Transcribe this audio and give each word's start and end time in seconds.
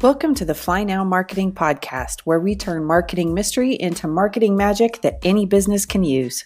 Welcome 0.00 0.36
to 0.36 0.44
the 0.44 0.54
Flinow 0.54 1.04
Marketing 1.04 1.50
Podcast, 1.52 2.20
where 2.20 2.38
we 2.38 2.54
turn 2.54 2.84
marketing 2.84 3.34
mystery 3.34 3.72
into 3.72 4.06
marketing 4.06 4.56
magic 4.56 5.02
that 5.02 5.18
any 5.24 5.44
business 5.44 5.84
can 5.84 6.04
use. 6.04 6.44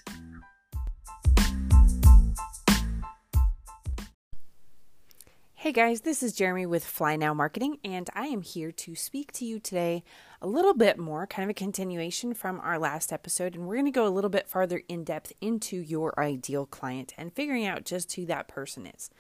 Hey 5.52 5.70
guys, 5.70 6.01
this 6.01 6.23
is 6.23 6.33
Jeremy 6.33 6.65
with 6.65 6.83
Flinow 6.83 7.37
Marketing, 7.37 7.77
and 7.84 8.09
I 8.15 8.29
am 8.29 8.41
here 8.41 8.73
to 8.73 8.95
speak 8.95 9.33
to 9.33 9.45
you 9.45 9.61
today 9.61 10.03
a 10.41 10.46
little 10.46 10.73
bit 10.73 10.96
more, 10.96 11.27
kind 11.27 11.45
of 11.45 11.50
a 11.50 11.55
continuation 11.55 12.32
from 12.32 12.59
our 12.61 12.79
last 12.79 13.12
episode, 13.12 13.55
and 13.55 13.66
we're 13.66 13.75
going 13.75 13.84
to 13.84 13.91
go 13.91 14.07
a 14.07 14.09
little 14.09 14.30
bit 14.30 14.48
farther 14.48 14.80
in 14.89 15.05
depth 15.05 15.30
into 15.43 15.77
your 15.77 16.19
ideal 16.19 16.64
client 16.64 17.12
and 17.19 17.34
figuring 17.34 17.66
out 17.66 17.84
just 17.84 18.14
who 18.14 18.25
that 18.25 18.48
person 18.48 18.87
is. 18.87 19.11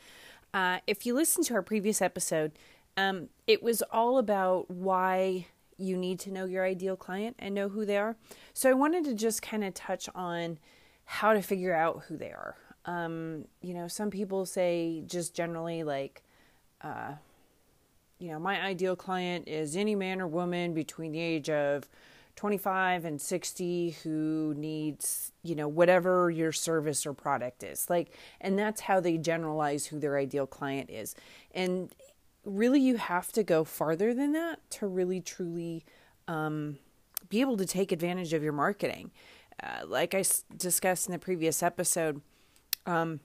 Uh, 0.54 0.78
if 0.86 1.04
you 1.04 1.14
listen 1.14 1.44
to 1.44 1.54
our 1.54 1.62
previous 1.62 2.00
episode, 2.00 2.52
um, 2.96 3.28
it 3.46 3.62
was 3.62 3.82
all 3.90 4.18
about 4.18 4.70
why 4.70 5.46
you 5.78 5.96
need 5.96 6.20
to 6.20 6.30
know 6.30 6.44
your 6.44 6.64
ideal 6.64 6.96
client 6.96 7.36
and 7.38 7.54
know 7.54 7.68
who 7.68 7.84
they 7.84 7.96
are. 7.96 8.16
So 8.52 8.70
I 8.70 8.74
wanted 8.74 9.04
to 9.04 9.14
just 9.14 9.42
kind 9.42 9.64
of 9.64 9.74
touch 9.74 10.08
on 10.14 10.58
how 11.04 11.32
to 11.32 11.42
figure 11.42 11.74
out 11.74 12.04
who 12.06 12.16
they 12.16 12.30
are. 12.30 12.56
Um, 12.84 13.46
you 13.60 13.74
know, 13.74 13.88
some 13.88 14.10
people 14.10 14.46
say 14.46 15.02
just 15.06 15.34
generally 15.34 15.82
like, 15.82 16.22
uh, 16.82 17.12
you 18.18 18.30
know, 18.30 18.38
my 18.38 18.60
ideal 18.60 18.94
client 18.94 19.48
is 19.48 19.76
any 19.76 19.94
man 19.94 20.20
or 20.20 20.28
woman 20.28 20.74
between 20.74 21.12
the 21.12 21.20
age 21.20 21.50
of 21.50 21.88
25 22.36 23.04
and 23.04 23.20
60 23.20 23.90
who 24.02 24.54
needs, 24.56 25.32
you 25.42 25.54
know, 25.54 25.68
whatever 25.68 26.30
your 26.30 26.52
service 26.52 27.04
or 27.04 27.12
product 27.12 27.62
is. 27.62 27.90
Like, 27.90 28.12
and 28.40 28.58
that's 28.58 28.82
how 28.82 29.00
they 29.00 29.18
generalize 29.18 29.86
who 29.86 29.98
their 29.98 30.16
ideal 30.16 30.46
client 30.46 30.88
is. 30.88 31.14
And 31.54 31.92
really 32.44 32.80
you 32.80 32.96
have 32.96 33.32
to 33.32 33.42
go 33.42 33.64
farther 33.64 34.14
than 34.14 34.32
that 34.32 34.58
to 34.70 34.86
really 34.86 35.20
truly 35.20 35.84
um, 36.28 36.78
be 37.28 37.40
able 37.40 37.56
to 37.56 37.66
take 37.66 37.92
advantage 37.92 38.32
of 38.32 38.42
your 38.42 38.52
marketing. 38.52 39.10
Uh, 39.62 39.86
like 39.86 40.14
I 40.14 40.20
s- 40.20 40.44
discussed 40.56 41.06
in 41.06 41.12
the 41.12 41.18
previous 41.18 41.62
episode, 41.62 42.20
um, 42.86 43.20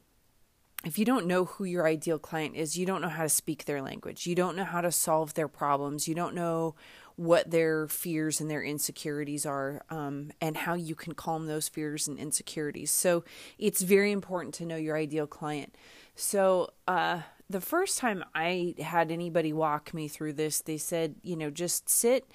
if 0.85 0.99
you 0.99 1.05
don't 1.05 1.25
know 1.25 1.45
who 1.45 1.63
your 1.63 1.87
ideal 1.87 2.19
client 2.19 2.55
is, 2.55 2.77
you 2.77 2.85
don't 2.85 3.01
know 3.01 3.09
how 3.09 3.23
to 3.23 3.29
speak 3.29 3.65
their 3.65 3.81
language. 3.81 4.27
You 4.27 4.35
don't 4.35 4.55
know 4.55 4.63
how 4.63 4.81
to 4.81 4.91
solve 4.91 5.33
their 5.33 5.47
problems. 5.47 6.07
You 6.07 6.13
don't 6.13 6.35
know 6.35 6.75
what 7.15 7.49
their 7.49 7.87
fears 7.87 8.39
and 8.39 8.49
their 8.49 8.61
insecurities 8.61 9.43
are 9.43 9.81
um, 9.89 10.31
and 10.39 10.55
how 10.55 10.75
you 10.75 10.93
can 10.93 11.13
calm 11.13 11.47
those 11.47 11.67
fears 11.67 12.07
and 12.07 12.19
insecurities. 12.19 12.91
So 12.91 13.23
it's 13.57 13.81
very 13.81 14.11
important 14.11 14.53
to 14.55 14.65
know 14.65 14.75
your 14.75 14.95
ideal 14.95 15.25
client. 15.25 15.73
So, 16.15 16.69
uh, 16.87 17.21
the 17.49 17.61
first 17.61 17.97
time 17.97 18.23
I 18.35 18.75
had 18.79 19.11
anybody 19.11 19.53
walk 19.53 19.93
me 19.93 20.07
through 20.07 20.33
this, 20.33 20.61
they 20.61 20.77
said, 20.77 21.15
you 21.23 21.35
know, 21.35 21.49
just 21.49 21.89
sit 21.89 22.25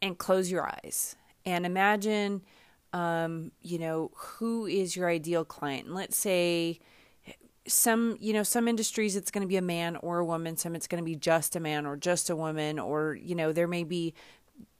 and 0.00 0.16
close 0.16 0.50
your 0.50 0.68
eyes 0.68 1.16
and 1.44 1.66
imagine, 1.66 2.42
um, 2.92 3.52
you 3.60 3.78
know, 3.78 4.10
who 4.14 4.66
is 4.66 4.94
your 4.94 5.08
ideal 5.08 5.44
client. 5.44 5.86
And 5.86 5.94
let's 5.94 6.16
say 6.16 6.78
some, 7.66 8.16
you 8.20 8.32
know, 8.32 8.42
some 8.42 8.68
industries 8.68 9.16
it's 9.16 9.30
going 9.30 9.42
to 9.42 9.48
be 9.48 9.56
a 9.56 9.62
man 9.62 9.96
or 9.96 10.18
a 10.18 10.24
woman, 10.24 10.56
some 10.56 10.74
it's 10.74 10.86
going 10.86 11.02
to 11.02 11.04
be 11.04 11.16
just 11.16 11.56
a 11.56 11.60
man 11.60 11.86
or 11.86 11.96
just 11.96 12.30
a 12.30 12.36
woman, 12.36 12.78
or, 12.78 13.14
you 13.14 13.34
know, 13.34 13.52
there 13.52 13.68
may 13.68 13.84
be, 13.84 14.14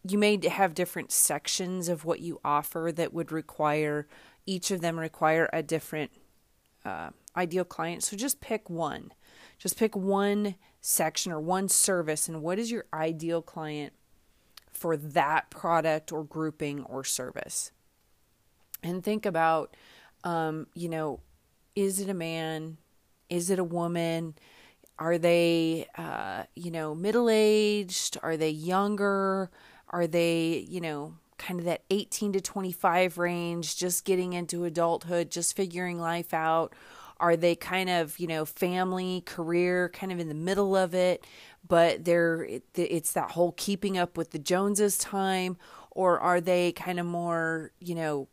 you 0.09 0.19
may 0.19 0.39
have 0.49 0.75
different 0.75 1.13
sections 1.13 1.89
of 1.89 2.05
what 2.05 2.21
you 2.21 2.41
offer 2.45 2.91
that 2.95 3.13
would 3.13 3.33
require, 3.33 4.07
each 4.47 4.71
of 4.71 4.81
them 4.81 4.99
require 4.99 5.51
a 5.53 5.63
different 5.63 6.11
uh, 6.85 7.11
ideal 7.37 7.65
client. 7.65 8.03
So 8.03 8.17
just 8.17 8.41
pick 8.41 8.69
one 8.69 9.13
just 9.61 9.79
pick 9.79 9.95
one 9.95 10.57
section 10.81 11.31
or 11.31 11.39
one 11.39 11.69
service 11.69 12.29
and 12.29 12.43
what 12.43 12.59
is 12.59 12.73
your 12.73 12.87
ideal 12.93 13.43
client 13.43 13.93
for 14.73 14.97
that 14.97 15.51
product 15.51 16.11
or 16.11 16.25
grouping 16.25 16.83
or 16.85 17.05
service. 17.05 17.71
And 18.83 19.05
think 19.05 19.27
about, 19.27 19.77
um, 20.25 20.67
you 20.75 20.89
know, 20.89 21.21
is 21.77 22.01
it 22.01 22.09
a 22.09 22.15
man? 22.15 22.79
Is 23.29 23.51
it 23.51 23.59
a 23.59 23.65
woman? 23.65 24.35
Are 24.99 25.19
they, 25.19 25.87
uh, 25.99 26.45
you 26.57 26.71
know, 26.71 26.95
middle 26.95 27.29
aged? 27.29 28.17
Are 28.23 28.39
they 28.39 28.49
younger? 28.49 29.51
Are 29.91 30.07
they, 30.07 30.65
you 30.67 30.81
know, 30.81 31.17
kind 31.37 31.61
of 31.61 31.67
that 31.67 31.83
18 31.91 32.33
to 32.33 32.41
25 32.41 33.19
range, 33.19 33.77
just 33.77 34.07
getting 34.07 34.33
into 34.33 34.65
adulthood, 34.65 35.31
just 35.31 35.55
figuring 35.55 36.01
life 36.01 36.33
out? 36.33 36.75
Are 37.21 37.37
they 37.37 37.55
kind 37.55 37.91
of, 37.91 38.19
you 38.19 38.27
know, 38.27 38.45
family, 38.45 39.23
career, 39.27 39.91
kind 39.91 40.11
of 40.13 40.19
in 40.19 40.29
the 40.29 40.35
middle 40.35 40.77
of 40.77 40.95
it, 40.95 41.25
but 41.67 42.05
they're 42.05 42.49
it's 42.75 43.13
that 43.13 43.33
whole 43.33 43.53
keeping 43.57 43.99
up 43.99 44.17
with 44.17 44.31
the 44.31 44.39
Joneses 44.39 44.99
time 44.99 45.57
or 45.91 46.19
are 46.19 46.41
they 46.41 46.73
kind 46.73 46.99
of 46.99 47.07
more, 47.07 47.73
you 47.81 47.95
know, 47.95 48.29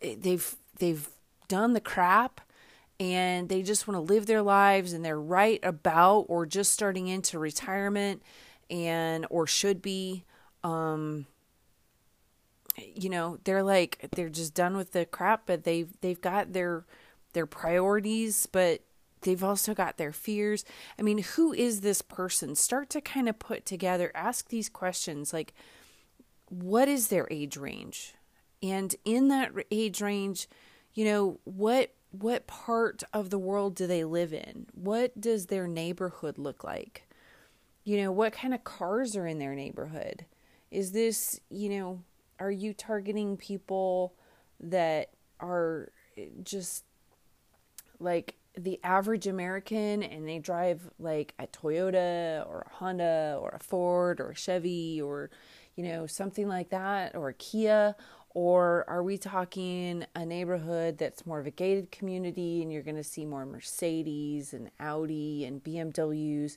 they've 0.00 0.56
they've 0.78 1.08
done 1.48 1.72
the 1.72 1.80
crap 1.80 2.40
and 2.98 3.48
they 3.48 3.62
just 3.62 3.86
want 3.86 3.96
to 3.96 4.12
live 4.12 4.26
their 4.26 4.42
lives 4.42 4.92
and 4.92 5.04
they're 5.04 5.20
right 5.20 5.60
about 5.62 6.20
or 6.28 6.46
just 6.46 6.72
starting 6.72 7.08
into 7.08 7.38
retirement 7.38 8.22
and 8.70 9.26
or 9.30 9.46
should 9.46 9.82
be 9.82 10.24
um 10.64 11.26
you 12.78 13.08
know 13.08 13.38
they're 13.44 13.62
like 13.62 14.06
they're 14.12 14.28
just 14.28 14.54
done 14.54 14.76
with 14.76 14.92
the 14.92 15.04
crap 15.04 15.42
but 15.46 15.64
they've 15.64 15.88
they've 16.00 16.20
got 16.20 16.52
their 16.52 16.84
their 17.36 17.46
priorities, 17.46 18.46
but 18.46 18.80
they've 19.20 19.44
also 19.44 19.74
got 19.74 19.98
their 19.98 20.12
fears. 20.12 20.64
I 20.98 21.02
mean, 21.02 21.18
who 21.18 21.52
is 21.52 21.82
this 21.82 22.00
person? 22.00 22.54
Start 22.54 22.88
to 22.90 23.02
kind 23.02 23.28
of 23.28 23.38
put 23.38 23.66
together, 23.66 24.10
ask 24.14 24.48
these 24.48 24.70
questions 24.70 25.34
like, 25.34 25.52
what 26.48 26.88
is 26.88 27.08
their 27.08 27.28
age 27.30 27.58
range? 27.58 28.14
And 28.62 28.96
in 29.04 29.28
that 29.28 29.52
age 29.70 30.00
range, 30.00 30.48
you 30.94 31.04
know, 31.04 31.40
what 31.44 31.92
what 32.10 32.46
part 32.46 33.02
of 33.12 33.28
the 33.28 33.38
world 33.38 33.74
do 33.74 33.86
they 33.86 34.02
live 34.02 34.32
in? 34.32 34.66
What 34.72 35.20
does 35.20 35.46
their 35.46 35.68
neighborhood 35.68 36.38
look 36.38 36.64
like? 36.64 37.06
You 37.84 37.98
know, 37.98 38.12
what 38.12 38.32
kind 38.32 38.54
of 38.54 38.64
cars 38.64 39.14
are 39.16 39.26
in 39.26 39.38
their 39.38 39.54
neighborhood? 39.54 40.24
Is 40.70 40.92
this, 40.92 41.38
you 41.50 41.68
know, 41.68 42.02
are 42.40 42.50
you 42.50 42.72
targeting 42.72 43.36
people 43.36 44.14
that 44.60 45.10
are 45.38 45.92
eh, 46.16 46.28
just 46.42 46.85
like 47.98 48.36
the 48.58 48.80
average 48.82 49.26
American 49.26 50.02
and 50.02 50.26
they 50.26 50.38
drive 50.38 50.90
like 50.98 51.34
a 51.38 51.46
Toyota 51.46 52.46
or 52.48 52.66
a 52.66 52.76
Honda 52.76 53.38
or 53.40 53.50
a 53.50 53.62
Ford 53.62 54.20
or 54.20 54.30
a 54.30 54.34
Chevy 54.34 55.00
or 55.00 55.30
you 55.74 55.84
know 55.84 56.06
something 56.06 56.48
like 56.48 56.70
that 56.70 57.14
or 57.14 57.28
a 57.28 57.34
Kia 57.34 57.94
or 58.30 58.84
are 58.88 59.02
we 59.02 59.18
talking 59.18 60.04
a 60.14 60.24
neighborhood 60.24 60.98
that's 60.98 61.26
more 61.26 61.38
of 61.38 61.46
a 61.46 61.50
gated 61.50 61.90
community 61.90 62.62
and 62.62 62.72
you're 62.72 62.82
going 62.82 62.96
to 62.96 63.04
see 63.04 63.24
more 63.24 63.44
Mercedes 63.46 64.54
and 64.54 64.70
Audi 64.80 65.44
and 65.44 65.62
BMWs 65.62 66.56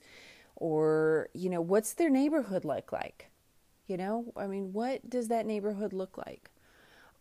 or 0.56 1.28
you 1.34 1.50
know 1.50 1.60
what's 1.60 1.92
their 1.94 2.10
neighborhood 2.10 2.64
like 2.64 2.92
like? 2.92 3.30
You 3.86 3.98
know 3.98 4.32
I 4.38 4.46
mean 4.46 4.72
what 4.72 5.08
does 5.10 5.28
that 5.28 5.44
neighborhood 5.44 5.92
look 5.92 6.16
like 6.16 6.49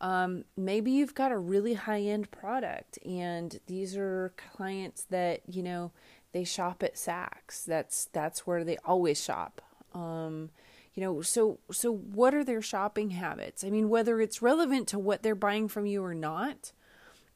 um, 0.02 0.46
maybe 0.56 0.92
you've 0.92 1.16
got 1.16 1.32
a 1.32 1.38
really 1.38 1.74
high 1.74 2.02
end 2.02 2.32
product, 2.32 2.98
and 3.06 3.60
these 3.68 3.98
are 3.98 4.34
clients 4.56 5.04
that 5.06 5.42
you 5.48 5.64
know 5.64 5.92
they 6.32 6.44
shop 6.44 6.84
at 6.84 6.96
Saks. 6.96 7.66
That's 7.66 8.06
that's 8.06 8.48
where 8.48 8.64
they 8.64 8.78
always 8.86 9.24
shop. 9.24 9.62
Um, 9.94 10.52
you 10.94 11.04
know, 11.04 11.22
so 11.22 11.60
so 11.72 11.92
what 11.94 12.34
are 12.34 12.44
their 12.44 12.62
shopping 12.62 13.12
habits? 13.12 13.64
I 13.64 13.70
mean, 13.70 13.90
whether 13.90 14.22
it's 14.22 14.42
relevant 14.42 14.88
to 14.90 15.00
what 15.00 15.24
they're 15.24 15.36
buying 15.36 15.68
from 15.68 15.86
you 15.86 16.04
or 16.04 16.14
not, 16.14 16.72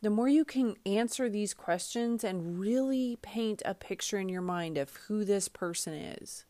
the 0.01 0.09
more 0.09 0.27
you 0.27 0.45
can 0.45 0.75
answer 0.85 1.29
these 1.29 1.53
questions 1.53 2.23
and 2.23 2.59
really 2.59 3.17
paint 3.21 3.61
a 3.65 3.73
picture 3.73 4.19
in 4.19 4.29
your 4.29 4.41
mind 4.41 4.77
of 4.77 4.95
who 5.07 5.23
this 5.23 5.47
person 5.47 5.93
is. 5.93 6.45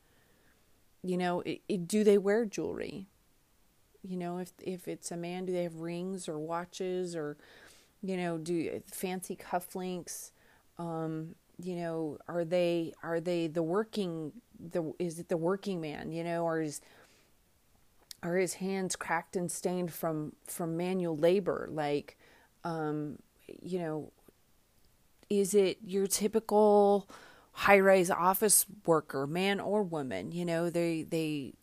You 1.03 1.17
know, 1.17 1.41
it, 1.41 1.61
it, 1.67 1.87
do 1.87 2.03
they 2.03 2.17
wear 2.17 2.45
jewelry? 2.45 3.07
You 4.05 4.17
know, 4.17 4.37
if 4.39 4.51
if 4.61 4.87
it's 4.87 5.11
a 5.11 5.17
man, 5.17 5.45
do 5.45 5.53
they 5.53 5.63
have 5.63 5.75
rings 5.77 6.27
or 6.27 6.37
watches 6.37 7.15
or, 7.15 7.37
you 8.01 8.17
know, 8.17 8.37
do 8.37 8.81
fancy 8.87 9.35
cufflinks? 9.35 10.31
Um, 10.77 11.35
you 11.61 11.75
know, 11.77 12.17
are 12.27 12.45
they 12.45 12.93
are 13.03 13.21
they 13.21 13.47
the 13.47 13.63
working 13.63 14.33
the 14.59 14.93
is 14.99 15.19
it 15.19 15.29
the 15.29 15.37
working 15.37 15.81
man? 15.81 16.11
You 16.11 16.23
know, 16.23 16.43
or 16.45 16.61
is 16.61 16.81
are 18.21 18.37
his 18.37 18.55
hands 18.55 18.95
cracked 18.95 19.35
and 19.35 19.51
stained 19.51 19.91
from 19.93 20.33
from 20.45 20.77
manual 20.77 21.17
labor? 21.17 21.67
Like, 21.71 22.17
um, 22.63 23.19
you 23.61 23.79
know, 23.79 24.11
is 25.29 25.53
it 25.53 25.77
your 25.85 26.07
typical 26.07 27.09
high 27.53 27.79
rise 27.79 28.09
office 28.09 28.65
worker, 28.85 29.25
man 29.27 29.59
or 29.59 29.83
woman? 29.83 30.31
You 30.31 30.45
know, 30.45 30.69
they 30.69 31.03
they 31.03 31.53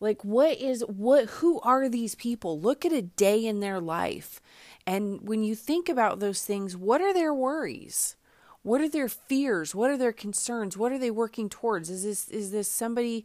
like 0.00 0.24
what 0.24 0.58
is 0.58 0.82
what 0.82 1.26
who 1.26 1.60
are 1.60 1.88
these 1.88 2.14
people? 2.14 2.60
Look 2.60 2.84
at 2.84 2.92
a 2.92 3.02
day 3.02 3.44
in 3.44 3.60
their 3.60 3.80
life. 3.80 4.40
And 4.86 5.26
when 5.26 5.42
you 5.42 5.54
think 5.54 5.88
about 5.88 6.20
those 6.20 6.44
things, 6.44 6.76
what 6.76 7.00
are 7.00 7.14
their 7.14 7.34
worries? 7.34 8.16
What 8.62 8.80
are 8.80 8.88
their 8.88 9.08
fears? 9.08 9.74
What 9.74 9.90
are 9.90 9.96
their 9.96 10.12
concerns? 10.12 10.76
What 10.76 10.92
are 10.92 10.98
they 10.98 11.10
working 11.10 11.48
towards? 11.48 11.88
Is 11.88 12.02
this 12.04 12.28
is 12.28 12.50
this 12.50 12.68
somebody 12.68 13.24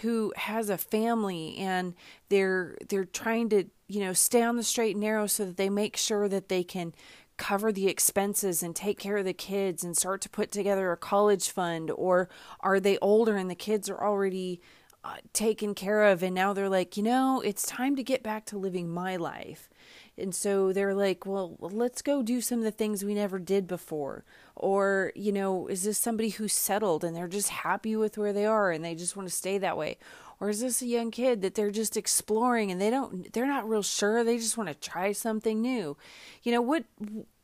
who 0.00 0.32
has 0.36 0.70
a 0.70 0.78
family 0.78 1.56
and 1.58 1.94
they're 2.28 2.76
they're 2.88 3.04
trying 3.04 3.48
to 3.50 3.64
you 3.88 4.00
know 4.00 4.12
stay 4.12 4.42
on 4.42 4.56
the 4.56 4.62
straight 4.62 4.94
and 4.94 5.00
narrow 5.00 5.26
so 5.26 5.44
that 5.44 5.56
they 5.56 5.68
make 5.68 5.96
sure 5.96 6.28
that 6.28 6.48
they 6.48 6.64
can 6.64 6.94
cover 7.36 7.72
the 7.72 7.88
expenses 7.88 8.62
and 8.62 8.76
take 8.76 8.98
care 8.98 9.16
of 9.16 9.24
the 9.24 9.32
kids 9.32 9.82
and 9.82 9.96
start 9.96 10.20
to 10.20 10.28
put 10.28 10.52
together 10.52 10.92
a 10.92 10.96
college 10.96 11.50
fund 11.50 11.90
or 11.90 12.28
are 12.60 12.78
they 12.78 12.98
older 12.98 13.36
and 13.36 13.50
the 13.50 13.54
kids 13.54 13.88
are 13.88 14.02
already 14.02 14.60
uh, 15.04 15.16
taken 15.32 15.74
care 15.74 16.04
of 16.04 16.22
and 16.22 16.34
now 16.34 16.52
they're 16.52 16.68
like 16.68 16.96
you 16.96 17.02
know 17.02 17.42
it's 17.44 17.66
time 17.66 17.96
to 17.96 18.04
get 18.04 18.22
back 18.22 18.44
to 18.46 18.58
living 18.58 18.88
my 18.88 19.16
life. 19.16 19.68
And 20.16 20.34
so 20.34 20.72
they're 20.72 20.94
like 20.94 21.26
well 21.26 21.56
let's 21.58 22.02
go 22.02 22.22
do 22.22 22.40
some 22.40 22.58
of 22.58 22.64
the 22.64 22.70
things 22.70 23.04
we 23.04 23.14
never 23.14 23.38
did 23.38 23.66
before. 23.66 24.24
Or 24.54 25.12
you 25.16 25.32
know 25.32 25.66
is 25.66 25.82
this 25.82 25.98
somebody 25.98 26.28
who's 26.30 26.52
settled 26.52 27.02
and 27.02 27.16
they're 27.16 27.26
just 27.26 27.48
happy 27.48 27.96
with 27.96 28.16
where 28.16 28.32
they 28.32 28.46
are 28.46 28.70
and 28.70 28.84
they 28.84 28.94
just 28.94 29.16
want 29.16 29.28
to 29.28 29.34
stay 29.34 29.58
that 29.58 29.76
way? 29.76 29.98
Or 30.38 30.50
is 30.50 30.60
this 30.60 30.82
a 30.82 30.86
young 30.86 31.10
kid 31.10 31.42
that 31.42 31.54
they're 31.54 31.70
just 31.70 31.96
exploring 31.96 32.70
and 32.70 32.80
they 32.80 32.90
don't 32.90 33.32
they're 33.32 33.46
not 33.46 33.68
real 33.68 33.82
sure 33.82 34.22
they 34.22 34.38
just 34.38 34.56
want 34.56 34.68
to 34.68 34.88
try 34.88 35.10
something 35.10 35.60
new? 35.60 35.96
You 36.44 36.52
know 36.52 36.62
what 36.62 36.84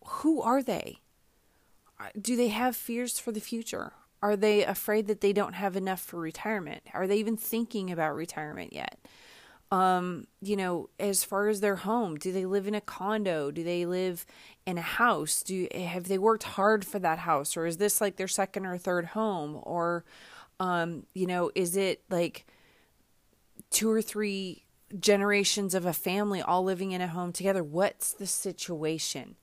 who 0.05 0.41
are 0.41 0.63
they? 0.63 1.01
Do 2.21 2.37
they 2.37 2.49
have 2.49 2.77
fears 2.77 3.19
for 3.19 3.33
the 3.33 3.41
future 3.41 3.95
are 4.23 4.37
they 4.37 4.65
afraid 4.65 5.07
that 5.07 5.21
they 5.21 5.33
don't 5.33 5.55
have 5.55 5.77
enough 5.77 6.01
for 6.01 6.19
retirement? 6.19 6.83
Are 6.93 7.07
they 7.07 7.19
even 7.19 7.37
thinking 7.37 7.91
about 7.91 8.15
retirement 8.15 8.73
yet? 8.73 8.99
Um, 9.71 10.27
you 10.41 10.57
know, 10.57 10.89
as 10.99 11.25
far 11.25 11.49
as 11.49 11.61
their 11.61 11.77
home, 11.77 12.17
do 12.17 12.33
they 12.33 12.47
live 12.47 12.67
in 12.67 12.75
a 12.75 12.81
condo? 12.81 13.51
Do 13.51 13.63
they 13.63 13.85
live 13.85 14.25
in 14.67 14.79
a 14.79 14.83
house? 14.83 15.43
Do 15.43 15.69
have 15.75 16.09
they 16.09 16.19
worked 16.19 16.45
hard 16.45 16.87
for 16.87 16.99
that 16.99 17.19
house 17.19 17.57
or 17.57 17.67
is 17.67 17.77
this 17.77 18.01
like 18.01 18.17
their 18.17 18.29
second 18.29 18.65
or 18.65 18.79
third 18.79 19.07
home 19.07 19.61
or 19.63 20.05
um, 20.61 21.07
you 21.15 21.27
know, 21.27 21.51
is 21.55 21.77
it 21.77 22.03
like 22.11 22.47
two 23.71 23.91
or 23.91 24.03
three 24.03 24.65
generations 24.99 25.75
of 25.75 25.87
a 25.87 25.93
family 25.93 26.41
all 26.41 26.65
living 26.65 26.93
in 26.93 27.01
a 27.01 27.09
home 27.09 27.33
together? 27.33 27.63
What's 27.63 28.13
the 28.13 28.27
situation? 28.27 29.37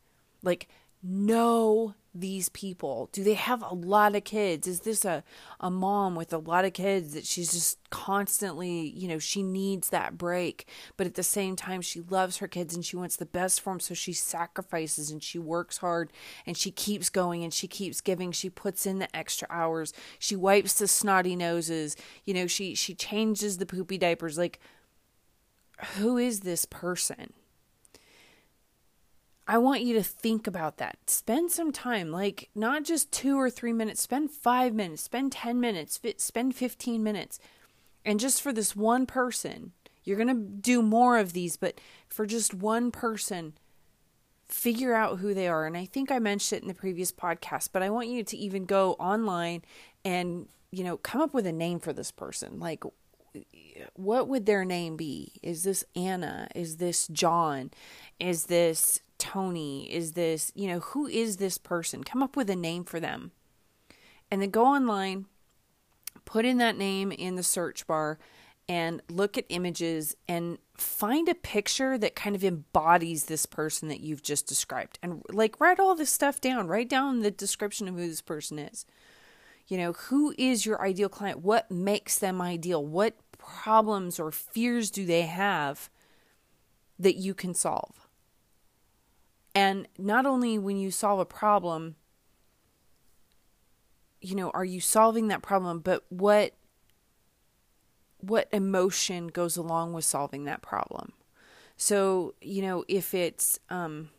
Like 0.44 0.68
know 1.02 1.94
these 2.16 2.50
people? 2.50 3.10
Do 3.12 3.24
they 3.24 3.34
have 3.34 3.62
a 3.62 3.74
lot 3.74 4.16
of 4.16 4.24
kids? 4.24 4.68
Is 4.68 4.80
this 4.80 5.04
a, 5.04 5.24
a 5.60 5.70
mom 5.70 6.16
with 6.16 6.32
a 6.34 6.38
lot 6.38 6.66
of 6.66 6.74
kids 6.74 7.14
that 7.14 7.26
she's 7.26 7.52
just 7.52 7.78
constantly, 7.90 8.88
you 8.90 9.08
know, 9.08 9.20
she 9.20 9.44
needs 9.44 9.90
that 9.90 10.18
break, 10.18 10.68
but 10.98 11.06
at 11.06 11.16
the 11.16 11.24
same 11.24 11.56
time, 11.56 11.82
she 11.82 12.02
loves 12.02 12.38
her 12.38 12.48
kids 12.48 12.74
and 12.74 12.86
she 12.86 12.96
wants 12.96 13.18
the 13.18 13.26
best 13.26 13.60
for 13.62 13.74
them. 13.74 13.80
So 13.80 13.94
she 13.94 14.14
sacrifices 14.14 15.12
and 15.12 15.22
she 15.22 15.38
works 15.38 15.78
hard 15.78 16.12
and 16.46 16.58
she 16.58 16.72
keeps 16.72 17.10
going 17.10 17.44
and 17.44 17.54
she 17.54 17.68
keeps 17.68 18.02
giving. 18.02 18.32
She 18.32 18.50
puts 18.50 18.86
in 18.86 19.00
the 19.00 19.14
extra 19.16 19.48
hours. 19.52 19.94
She 20.18 20.36
wipes 20.36 20.74
the 20.74 20.88
snotty 20.88 21.36
noses. 21.36 21.96
You 22.24 22.34
know, 22.34 22.48
she, 22.48 22.76
she 22.76 22.96
changes 22.96 23.58
the 23.58 23.66
poopy 23.66 23.98
diapers. 23.98 24.38
Like, 24.38 24.60
who 25.98 26.18
is 26.18 26.40
this 26.40 26.66
person? 26.66 27.34
I 29.48 29.60
want 29.60 29.82
you 29.82 29.94
to 29.94 30.04
think 30.04 30.48
about 30.48 30.78
that. 30.78 30.98
Spend 31.08 31.52
some 31.52 31.72
time, 31.72 32.12
like 32.12 32.50
not 32.56 32.84
just 32.84 33.12
two 33.12 33.40
or 33.40 33.50
three 33.50 33.74
minutes, 33.74 34.02
spend 34.02 34.32
five 34.32 34.74
minutes, 34.74 35.04
spend 35.04 35.32
10 35.32 35.60
minutes, 35.60 36.00
spend 36.18 36.56
15 36.56 37.04
minutes. 37.04 37.40
And 38.04 38.20
just 38.20 38.42
for 38.42 38.52
this 38.52 38.76
one 38.76 39.06
person, 39.06 39.74
you're 40.04 40.18
going 40.18 40.30
to 40.30 40.34
do 40.34 40.82
more 40.82 41.18
of 41.18 41.34
these, 41.34 41.58
but 41.58 41.80
for 42.08 42.26
just 42.26 42.54
one 42.54 42.92
person, 42.92 43.54
figure 44.48 44.94
out 44.94 45.20
who 45.20 45.34
they 45.34 45.48
are. 45.48 45.66
And 45.66 45.78
I 45.78 45.86
think 45.86 46.12
I 46.12 46.20
mentioned 46.20 46.60
it 46.60 46.62
in 46.64 46.68
the 46.68 46.74
previous 46.74 47.12
podcast, 47.12 47.70
but 47.72 47.82
I 47.82 47.90
want 47.90 48.08
you 48.08 48.24
to 48.24 48.38
even 48.38 48.66
go 48.66 48.94
online 48.94 49.64
and, 50.04 50.48
you 50.72 50.84
know, 50.84 50.98
come 50.98 51.22
up 51.22 51.34
with 51.34 51.48
a 51.48 51.52
name 51.52 51.80
for 51.80 51.94
this 51.94 52.12
person. 52.12 52.60
Like, 52.60 52.84
what 53.96 54.28
would 54.28 54.46
their 54.46 54.64
name 54.64 54.96
be? 54.96 55.34
Is 55.44 55.64
this 55.64 55.84
Anna? 55.96 56.48
Is 56.56 56.78
this 56.78 57.08
John? 57.08 57.72
Is 58.20 58.46
this 58.46 59.02
Tony? 59.18 59.92
Is 59.92 60.14
this, 60.14 60.52
you 60.56 60.68
know, 60.68 60.80
who 60.80 61.08
is 61.08 61.38
this 61.38 61.58
person? 61.58 62.04
Come 62.04 62.24
up 62.24 62.36
with 62.36 62.50
a 62.50 62.56
name 62.56 62.84
for 62.84 63.00
them. 63.00 63.32
And 64.32 64.42
then 64.42 64.50
go 64.50 64.66
online, 64.66 65.26
put 66.26 66.46
in 66.46 66.58
that 66.58 66.78
name 66.78 67.12
in 67.12 67.36
the 67.36 67.44
search 67.44 67.86
bar, 67.86 68.18
and 68.68 69.02
look 69.10 69.38
at 69.38 69.46
images 69.50 70.16
and 70.28 70.58
find 70.76 71.30
a 71.30 71.36
picture 71.36 71.98
that 71.98 72.16
kind 72.16 72.36
of 72.36 72.44
embodies 72.44 73.26
this 73.26 73.46
person 73.46 73.90
that 73.90 74.00
you've 74.00 74.24
just 74.24 74.48
described. 74.48 74.98
And 75.04 75.22
like 75.30 75.60
write 75.60 75.80
all 75.80 75.96
this 75.96 76.10
stuff 76.10 76.42
down, 76.42 76.68
write 76.68 76.90
down 76.90 77.20
the 77.20 77.32
description 77.32 77.88
of 77.88 77.96
who 77.96 78.08
this 78.08 78.22
person 78.22 78.58
is. 78.58 78.86
You 79.68 79.78
know, 79.78 79.94
who 79.94 80.34
is 80.38 80.66
your 80.66 80.82
ideal 80.82 81.10
client? 81.10 81.40
What 81.40 81.70
makes 81.72 82.18
them 82.18 82.42
ideal? 82.42 82.84
What 82.86 83.16
problems 83.38 84.20
or 84.20 84.32
fears 84.32 84.90
do 84.92 85.06
they 85.06 85.24
have 85.24 85.90
that 87.00 87.16
you 87.16 87.34
can 87.34 87.54
solve? 87.54 88.05
And 89.56 89.88
not 89.98 90.26
only 90.26 90.60
when 90.60 90.78
you 90.78 90.92
solve 90.92 91.20
a 91.20 91.26
problem, 91.26 91.96
you 94.22 94.36
know, 94.36 94.50
are 94.50 94.66
you 94.66 94.82
solving 94.82 95.30
that 95.30 95.42
problem, 95.42 95.80
but 95.80 96.04
what 96.10 96.54
what 98.20 98.50
emotion 98.52 99.28
goes 99.28 99.56
along 99.56 99.94
with 99.94 100.04
solving 100.04 100.44
that 100.44 100.62
problem? 100.62 101.14
So, 101.78 102.34
you 102.42 102.62
know, 102.62 102.84
if 102.90 103.14
it's 103.14 103.60
um 103.70 104.10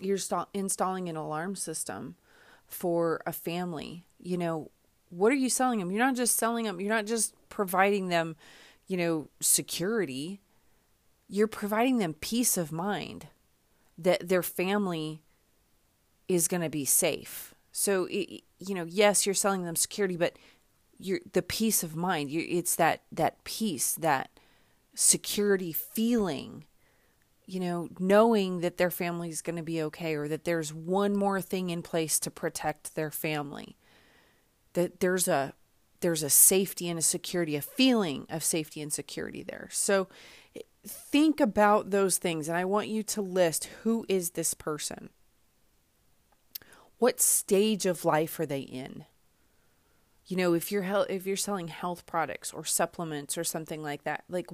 you're 0.00 0.18
st- 0.18 0.48
installing 0.54 1.08
an 1.08 1.16
alarm 1.16 1.54
system 1.54 2.16
for 2.66 3.20
a 3.26 3.32
family, 3.32 4.06
you 4.18 4.38
know, 4.38 4.70
what 5.10 5.30
are 5.30 5.36
you 5.36 5.50
selling 5.50 5.78
them? 5.78 5.90
You're 5.90 6.04
not 6.04 6.16
just 6.16 6.36
selling 6.36 6.64
them, 6.64 6.80
you're 6.80 6.94
not 6.94 7.06
just 7.06 7.34
providing 7.50 8.08
them, 8.08 8.36
you 8.86 8.96
know, 8.96 9.28
security. 9.40 10.40
You're 11.28 11.48
providing 11.48 11.98
them 11.98 12.14
peace 12.14 12.56
of 12.56 12.70
mind 12.70 13.26
that 13.98 14.28
their 14.28 14.42
family 14.42 15.22
is 16.28 16.48
going 16.48 16.62
to 16.62 16.68
be 16.68 16.84
safe. 16.84 17.54
So, 17.72 18.06
it, 18.10 18.42
you 18.58 18.74
know, 18.74 18.86
yes, 18.88 19.26
you're 19.26 19.34
selling 19.34 19.64
them 19.64 19.76
security, 19.76 20.16
but 20.16 20.36
you're 20.98 21.20
the 21.32 21.42
peace 21.42 21.82
of 21.82 21.94
mind. 21.94 22.30
you 22.30 22.44
it's 22.48 22.74
that 22.76 23.02
that 23.12 23.44
peace, 23.44 23.94
that 23.94 24.30
security 24.94 25.72
feeling. 25.72 26.64
You 27.48 27.60
know, 27.60 27.88
knowing 28.00 28.58
that 28.60 28.76
their 28.76 28.90
family 28.90 29.28
is 29.28 29.40
going 29.40 29.54
to 29.54 29.62
be 29.62 29.80
okay, 29.82 30.16
or 30.16 30.26
that 30.26 30.44
there's 30.44 30.74
one 30.74 31.14
more 31.14 31.40
thing 31.40 31.70
in 31.70 31.80
place 31.80 32.18
to 32.20 32.30
protect 32.30 32.96
their 32.96 33.12
family. 33.12 33.76
That 34.72 34.98
there's 34.98 35.28
a 35.28 35.52
there's 36.00 36.22
a 36.22 36.30
safety 36.30 36.88
and 36.88 36.98
a 36.98 37.02
security, 37.02 37.56
a 37.56 37.62
feeling 37.62 38.26
of 38.30 38.42
safety 38.42 38.82
and 38.82 38.92
security 38.92 39.42
there. 39.42 39.68
So 39.70 40.08
think 40.86 41.40
about 41.40 41.90
those 41.90 42.18
things 42.18 42.48
and 42.48 42.56
I 42.56 42.64
want 42.64 42.88
you 42.88 43.02
to 43.04 43.22
list 43.22 43.68
who 43.82 44.04
is 44.08 44.30
this 44.30 44.54
person? 44.54 45.10
What 46.98 47.20
stage 47.20 47.86
of 47.86 48.04
life 48.04 48.38
are 48.40 48.46
they 48.46 48.60
in? 48.60 49.04
You 50.26 50.36
know, 50.36 50.54
if 50.54 50.72
you're 50.72 51.06
if 51.08 51.26
you're 51.26 51.36
selling 51.36 51.68
health 51.68 52.06
products 52.06 52.52
or 52.52 52.64
supplements 52.64 53.38
or 53.38 53.44
something 53.44 53.82
like 53.82 54.04
that, 54.04 54.24
like 54.28 54.48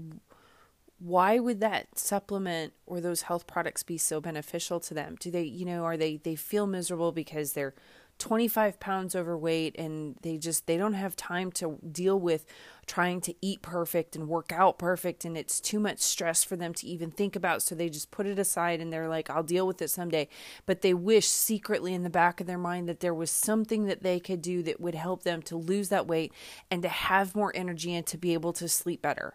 why 0.98 1.38
would 1.38 1.60
that 1.60 1.98
supplement 1.98 2.72
or 2.86 3.00
those 3.00 3.22
health 3.22 3.46
products 3.46 3.82
be 3.82 3.98
so 3.98 4.20
beneficial 4.20 4.78
to 4.80 4.94
them? 4.94 5.16
Do 5.18 5.30
they, 5.30 5.42
you 5.42 5.64
know, 5.64 5.84
are 5.84 5.96
they 5.96 6.18
they 6.18 6.36
feel 6.36 6.66
miserable 6.66 7.10
because 7.10 7.52
they're 7.52 7.74
25 8.22 8.78
pounds 8.78 9.16
overweight 9.16 9.74
and 9.76 10.14
they 10.22 10.38
just 10.38 10.68
they 10.68 10.76
don't 10.76 10.92
have 10.92 11.16
time 11.16 11.50
to 11.50 11.76
deal 11.90 12.16
with 12.16 12.46
trying 12.86 13.20
to 13.20 13.34
eat 13.42 13.60
perfect 13.62 14.14
and 14.14 14.28
work 14.28 14.52
out 14.52 14.78
perfect 14.78 15.24
and 15.24 15.36
it's 15.36 15.60
too 15.60 15.80
much 15.80 15.98
stress 15.98 16.44
for 16.44 16.54
them 16.54 16.72
to 16.72 16.86
even 16.86 17.10
think 17.10 17.34
about 17.34 17.62
so 17.62 17.74
they 17.74 17.88
just 17.88 18.12
put 18.12 18.24
it 18.24 18.38
aside 18.38 18.80
and 18.80 18.92
they're 18.92 19.08
like 19.08 19.28
I'll 19.28 19.42
deal 19.42 19.66
with 19.66 19.82
it 19.82 19.90
someday. 19.90 20.28
But 20.66 20.82
they 20.82 20.94
wish 20.94 21.26
secretly 21.26 21.94
in 21.94 22.04
the 22.04 22.10
back 22.10 22.40
of 22.40 22.46
their 22.46 22.58
mind 22.58 22.88
that 22.88 23.00
there 23.00 23.12
was 23.12 23.28
something 23.28 23.86
that 23.86 24.04
they 24.04 24.20
could 24.20 24.40
do 24.40 24.62
that 24.62 24.80
would 24.80 24.94
help 24.94 25.24
them 25.24 25.42
to 25.42 25.56
lose 25.56 25.88
that 25.88 26.06
weight 26.06 26.32
and 26.70 26.80
to 26.82 26.88
have 26.88 27.34
more 27.34 27.50
energy 27.56 27.92
and 27.92 28.06
to 28.06 28.16
be 28.16 28.34
able 28.34 28.52
to 28.52 28.68
sleep 28.68 29.02
better 29.02 29.34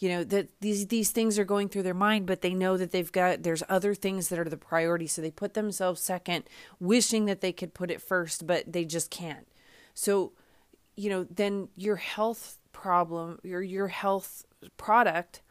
you 0.00 0.08
know 0.08 0.24
that 0.24 0.48
these 0.60 0.86
these 0.86 1.10
things 1.10 1.38
are 1.38 1.44
going 1.44 1.68
through 1.68 1.82
their 1.82 1.94
mind 1.94 2.26
but 2.26 2.40
they 2.40 2.54
know 2.54 2.76
that 2.76 2.90
they've 2.90 3.12
got 3.12 3.42
there's 3.42 3.62
other 3.68 3.94
things 3.94 4.28
that 4.28 4.38
are 4.38 4.48
the 4.48 4.56
priority. 4.56 5.06
So 5.06 5.22
they 5.22 5.30
put 5.30 5.54
themselves 5.54 6.00
second 6.00 6.44
wishing 6.80 7.26
that 7.26 7.42
they 7.42 7.52
could 7.52 7.74
put 7.74 7.90
it 7.90 8.00
first 8.00 8.46
but 8.46 8.72
they 8.72 8.84
just 8.84 9.10
can't. 9.10 9.46
So 9.94 10.32
you 10.96 11.10
know 11.10 11.24
then 11.24 11.68
your 11.76 11.96
health 11.96 12.58
problem 12.72 13.38
your 13.42 13.62
your 13.62 13.88
health 13.88 14.46
product 14.76 15.42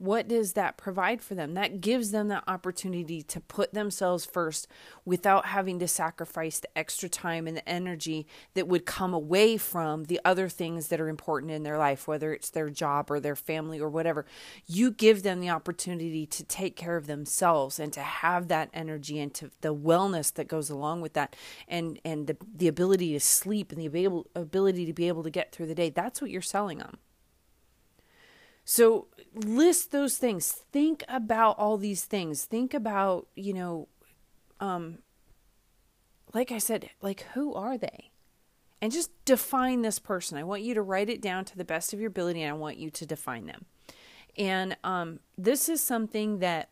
what 0.00 0.28
does 0.28 0.54
that 0.54 0.78
provide 0.78 1.20
for 1.20 1.34
them? 1.34 1.52
That 1.52 1.82
gives 1.82 2.10
them 2.10 2.28
that 2.28 2.44
opportunity 2.48 3.22
to 3.24 3.38
put 3.38 3.74
themselves 3.74 4.24
first 4.24 4.66
without 5.04 5.44
having 5.44 5.78
to 5.78 5.86
sacrifice 5.86 6.58
the 6.58 6.78
extra 6.78 7.10
time 7.10 7.46
and 7.46 7.54
the 7.54 7.68
energy 7.68 8.26
that 8.54 8.66
would 8.66 8.86
come 8.86 9.12
away 9.12 9.58
from 9.58 10.04
the 10.04 10.18
other 10.24 10.48
things 10.48 10.88
that 10.88 11.02
are 11.02 11.08
important 11.10 11.52
in 11.52 11.64
their 11.64 11.76
life, 11.76 12.08
whether 12.08 12.32
it's 12.32 12.48
their 12.48 12.70
job 12.70 13.10
or 13.10 13.20
their 13.20 13.36
family 13.36 13.78
or 13.78 13.90
whatever. 13.90 14.24
You 14.66 14.90
give 14.90 15.22
them 15.22 15.40
the 15.40 15.50
opportunity 15.50 16.24
to 16.24 16.44
take 16.44 16.76
care 16.76 16.96
of 16.96 17.06
themselves 17.06 17.78
and 17.78 17.92
to 17.92 18.00
have 18.00 18.48
that 18.48 18.70
energy 18.72 19.20
and 19.20 19.34
to 19.34 19.50
the 19.60 19.74
wellness 19.74 20.32
that 20.32 20.48
goes 20.48 20.70
along 20.70 21.02
with 21.02 21.12
that 21.12 21.36
and 21.68 22.00
and 22.06 22.26
the, 22.26 22.38
the 22.56 22.68
ability 22.68 23.12
to 23.12 23.20
sleep 23.20 23.70
and 23.70 23.78
the 23.78 24.02
able, 24.02 24.28
ability 24.34 24.86
to 24.86 24.94
be 24.94 25.08
able 25.08 25.24
to 25.24 25.30
get 25.30 25.52
through 25.52 25.66
the 25.66 25.74
day. 25.74 25.90
That's 25.90 26.22
what 26.22 26.30
you're 26.30 26.40
selling 26.40 26.78
them 26.78 26.96
So 28.70 29.08
list 29.34 29.90
those 29.90 30.16
things. 30.16 30.52
Think 30.70 31.02
about 31.08 31.58
all 31.58 31.76
these 31.76 32.04
things. 32.04 32.44
Think 32.44 32.72
about, 32.72 33.26
you 33.34 33.52
know, 33.52 33.88
um 34.60 34.98
like 36.32 36.52
I 36.52 36.58
said, 36.58 36.88
like 37.02 37.22
who 37.34 37.52
are 37.52 37.76
they? 37.76 38.12
And 38.80 38.92
just 38.92 39.10
define 39.24 39.82
this 39.82 39.98
person. 39.98 40.38
I 40.38 40.44
want 40.44 40.62
you 40.62 40.74
to 40.74 40.82
write 40.82 41.10
it 41.10 41.20
down 41.20 41.44
to 41.46 41.58
the 41.58 41.64
best 41.64 41.92
of 41.92 41.98
your 41.98 42.10
ability 42.10 42.42
and 42.42 42.50
I 42.50 42.56
want 42.56 42.76
you 42.76 42.90
to 42.90 43.04
define 43.04 43.46
them. 43.46 43.64
And 44.38 44.76
um 44.84 45.18
this 45.36 45.68
is 45.68 45.80
something 45.80 46.38
that 46.38 46.68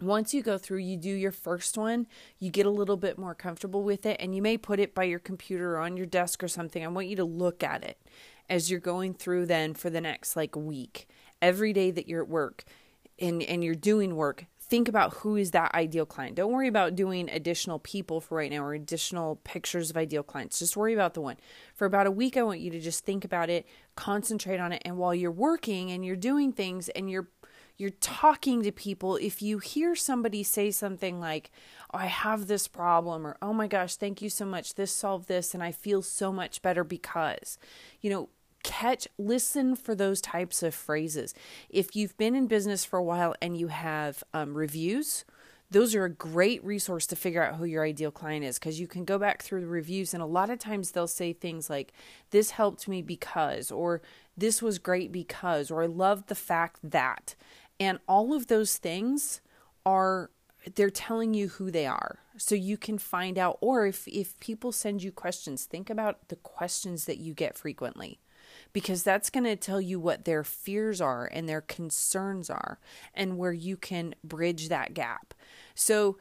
once 0.00 0.34
you 0.34 0.42
go 0.42 0.58
through, 0.58 0.78
you 0.78 0.96
do 0.96 1.10
your 1.10 1.30
first 1.30 1.78
one, 1.78 2.08
you 2.40 2.50
get 2.50 2.66
a 2.66 2.70
little 2.70 2.96
bit 2.96 3.16
more 3.16 3.34
comfortable 3.34 3.82
with 3.82 4.04
it, 4.04 4.18
and 4.20 4.34
you 4.34 4.42
may 4.42 4.58
put 4.58 4.78
it 4.78 4.94
by 4.94 5.04
your 5.04 5.18
computer 5.18 5.76
or 5.76 5.78
on 5.78 5.96
your 5.96 6.04
desk 6.04 6.42
or 6.42 6.48
something. 6.48 6.84
I 6.84 6.88
want 6.88 7.06
you 7.06 7.16
to 7.16 7.24
look 7.24 7.62
at 7.62 7.82
it 7.82 7.98
as 8.48 8.70
you're 8.70 8.80
going 8.80 9.14
through 9.14 9.46
then 9.46 9.74
for 9.74 9.90
the 9.90 10.00
next 10.00 10.36
like 10.36 10.56
week. 10.56 11.08
Every 11.42 11.72
day 11.72 11.90
that 11.90 12.08
you're 12.08 12.22
at 12.22 12.28
work 12.28 12.64
and 13.18 13.42
and 13.42 13.62
you're 13.62 13.74
doing 13.74 14.16
work 14.16 14.46
think 14.68 14.88
about 14.88 15.14
who 15.14 15.36
is 15.36 15.52
that 15.52 15.74
ideal 15.74 16.04
client. 16.04 16.34
Don't 16.34 16.52
worry 16.52 16.66
about 16.66 16.96
doing 16.96 17.30
additional 17.30 17.78
people 17.78 18.20
for 18.20 18.36
right 18.36 18.50
now 18.50 18.64
or 18.64 18.74
additional 18.74 19.36
pictures 19.44 19.90
of 19.90 19.96
ideal 19.96 20.24
clients. 20.24 20.58
Just 20.58 20.76
worry 20.76 20.92
about 20.92 21.14
the 21.14 21.20
one. 21.20 21.36
For 21.74 21.84
about 21.86 22.06
a 22.06 22.10
week 22.10 22.36
i 22.36 22.42
want 22.42 22.60
you 22.60 22.70
to 22.70 22.80
just 22.80 23.04
think 23.04 23.24
about 23.24 23.50
it 23.50 23.66
concentrate 23.94 24.58
on 24.58 24.72
it 24.72 24.82
and 24.84 24.98
while 24.98 25.14
you're 25.14 25.30
working 25.30 25.90
and 25.90 26.04
you're 26.04 26.16
doing 26.16 26.52
things 26.52 26.88
and 26.90 27.10
you're 27.10 27.28
you're 27.78 27.90
talking 27.90 28.62
to 28.62 28.72
people 28.72 29.16
if 29.16 29.42
you 29.42 29.58
hear 29.58 29.94
somebody 29.94 30.42
say 30.42 30.70
something 30.70 31.20
like 31.20 31.50
oh, 31.92 31.98
i 31.98 32.06
have 32.06 32.46
this 32.46 32.66
problem 32.66 33.26
or 33.26 33.36
oh 33.40 33.52
my 33.52 33.66
gosh 33.66 33.96
thank 33.96 34.20
you 34.20 34.30
so 34.30 34.44
much. 34.44 34.74
This 34.74 34.92
solved 34.92 35.28
this 35.28 35.54
and 35.54 35.62
i 35.62 35.70
feel 35.70 36.02
so 36.02 36.32
much 36.32 36.62
better 36.62 36.82
because 36.82 37.58
you 38.00 38.10
know 38.10 38.28
catch 38.66 39.06
listen 39.16 39.76
for 39.76 39.94
those 39.94 40.20
types 40.20 40.62
of 40.62 40.74
phrases. 40.74 41.34
If 41.70 41.94
you've 41.94 42.16
been 42.18 42.34
in 42.34 42.48
business 42.48 42.84
for 42.84 42.98
a 42.98 43.04
while 43.04 43.34
and 43.40 43.56
you 43.56 43.68
have 43.68 44.22
um, 44.34 44.54
reviews 44.54 45.24
those 45.68 45.96
are 45.96 46.04
a 46.04 46.10
great 46.10 46.64
resource 46.64 47.08
to 47.08 47.16
figure 47.16 47.42
out 47.42 47.56
who 47.56 47.64
your 47.64 47.84
ideal 47.84 48.12
client 48.12 48.44
is 48.44 48.56
because 48.56 48.78
you 48.78 48.86
can 48.86 49.04
go 49.04 49.18
back 49.18 49.42
through 49.42 49.60
the 49.60 49.66
reviews 49.66 50.14
and 50.14 50.22
a 50.22 50.26
lot 50.26 50.48
of 50.48 50.60
times 50.60 50.92
they'll 50.92 51.08
say 51.08 51.32
things 51.32 51.68
like 51.68 51.92
this 52.30 52.52
helped 52.52 52.86
me 52.86 53.02
because 53.02 53.72
or 53.72 54.00
this 54.36 54.62
was 54.62 54.78
great 54.78 55.10
because 55.10 55.68
or 55.68 55.82
i 55.82 55.86
love 55.86 56.26
the 56.26 56.36
fact 56.36 56.78
that 56.84 57.34
and 57.80 57.98
all 58.06 58.32
of 58.32 58.46
those 58.46 58.76
things 58.76 59.40
are 59.84 60.30
they're 60.74 60.90
telling 60.90 61.32
you 61.32 61.48
who 61.48 61.70
they 61.70 61.86
are. 61.86 62.18
So 62.36 62.54
you 62.54 62.76
can 62.76 62.98
find 62.98 63.38
out 63.38 63.58
or 63.60 63.86
if 63.86 64.06
if 64.08 64.38
people 64.40 64.72
send 64.72 65.02
you 65.02 65.12
questions 65.12 65.64
think 65.64 65.88
about 65.88 66.28
the 66.28 66.36
questions 66.36 67.06
that 67.06 67.18
you 67.18 67.32
get 67.32 67.56
frequently 67.56 68.18
because 68.72 69.02
that's 69.02 69.30
going 69.30 69.44
to 69.44 69.56
tell 69.56 69.80
you 69.80 69.98
what 69.98 70.24
their 70.24 70.44
fears 70.44 71.00
are 71.00 71.26
and 71.26 71.48
their 71.48 71.60
concerns 71.60 72.50
are 72.50 72.78
and 73.14 73.38
where 73.38 73.52
you 73.52 73.76
can 73.76 74.14
bridge 74.22 74.68
that 74.68 74.94
gap. 74.94 75.34
So, 75.74 76.18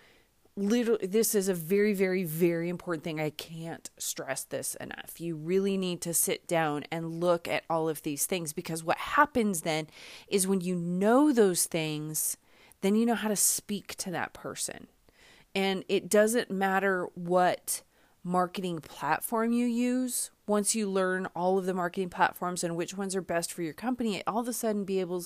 little 0.58 0.98
this 1.04 1.36
is 1.36 1.50
a 1.50 1.54
very 1.54 1.94
very 1.94 2.24
very 2.24 2.70
important 2.70 3.04
thing. 3.04 3.20
I 3.20 3.30
can't 3.30 3.90
stress 3.98 4.44
this 4.44 4.76
enough. 4.76 5.20
You 5.20 5.36
really 5.36 5.76
need 5.76 6.00
to 6.02 6.14
sit 6.14 6.48
down 6.48 6.86
and 6.92 7.20
look 7.20 7.48
at 7.48 7.66
all 7.70 7.90
of 7.90 8.04
these 8.04 8.26
things 8.26 8.54
because 8.54 8.82
what 8.82 8.98
happens 8.98 9.62
then 9.62 9.88
is 10.30 10.48
when 10.48 10.62
you 10.62 10.76
know 10.76 11.34
those 11.34 11.66
things 11.66 12.38
then 12.86 12.96
you 12.96 13.06
know 13.06 13.16
how 13.16 13.28
to 13.28 13.36
speak 13.36 13.96
to 13.96 14.12
that 14.12 14.32
person. 14.32 14.86
And 15.56 15.84
it 15.88 16.08
doesn't 16.08 16.52
matter 16.52 17.08
what 17.16 17.82
marketing 18.24 18.80
platform 18.80 19.52
you 19.52 19.66
use, 19.66 20.30
once 20.48 20.76
you 20.76 20.90
learn 20.90 21.28
all 21.36 21.58
of 21.58 21.66
the 21.66 21.74
marketing 21.74 22.10
platforms 22.10 22.64
and 22.64 22.76
which 22.76 22.96
ones 22.96 23.16
are 23.16 23.22
best 23.22 23.52
for 23.52 23.62
your 23.62 23.74
company, 23.74 24.18
it 24.18 24.24
all 24.28 24.40
of 24.40 24.48
a 24.48 24.54
sudden 24.54 24.84
be 24.84 25.00
able 25.00 25.26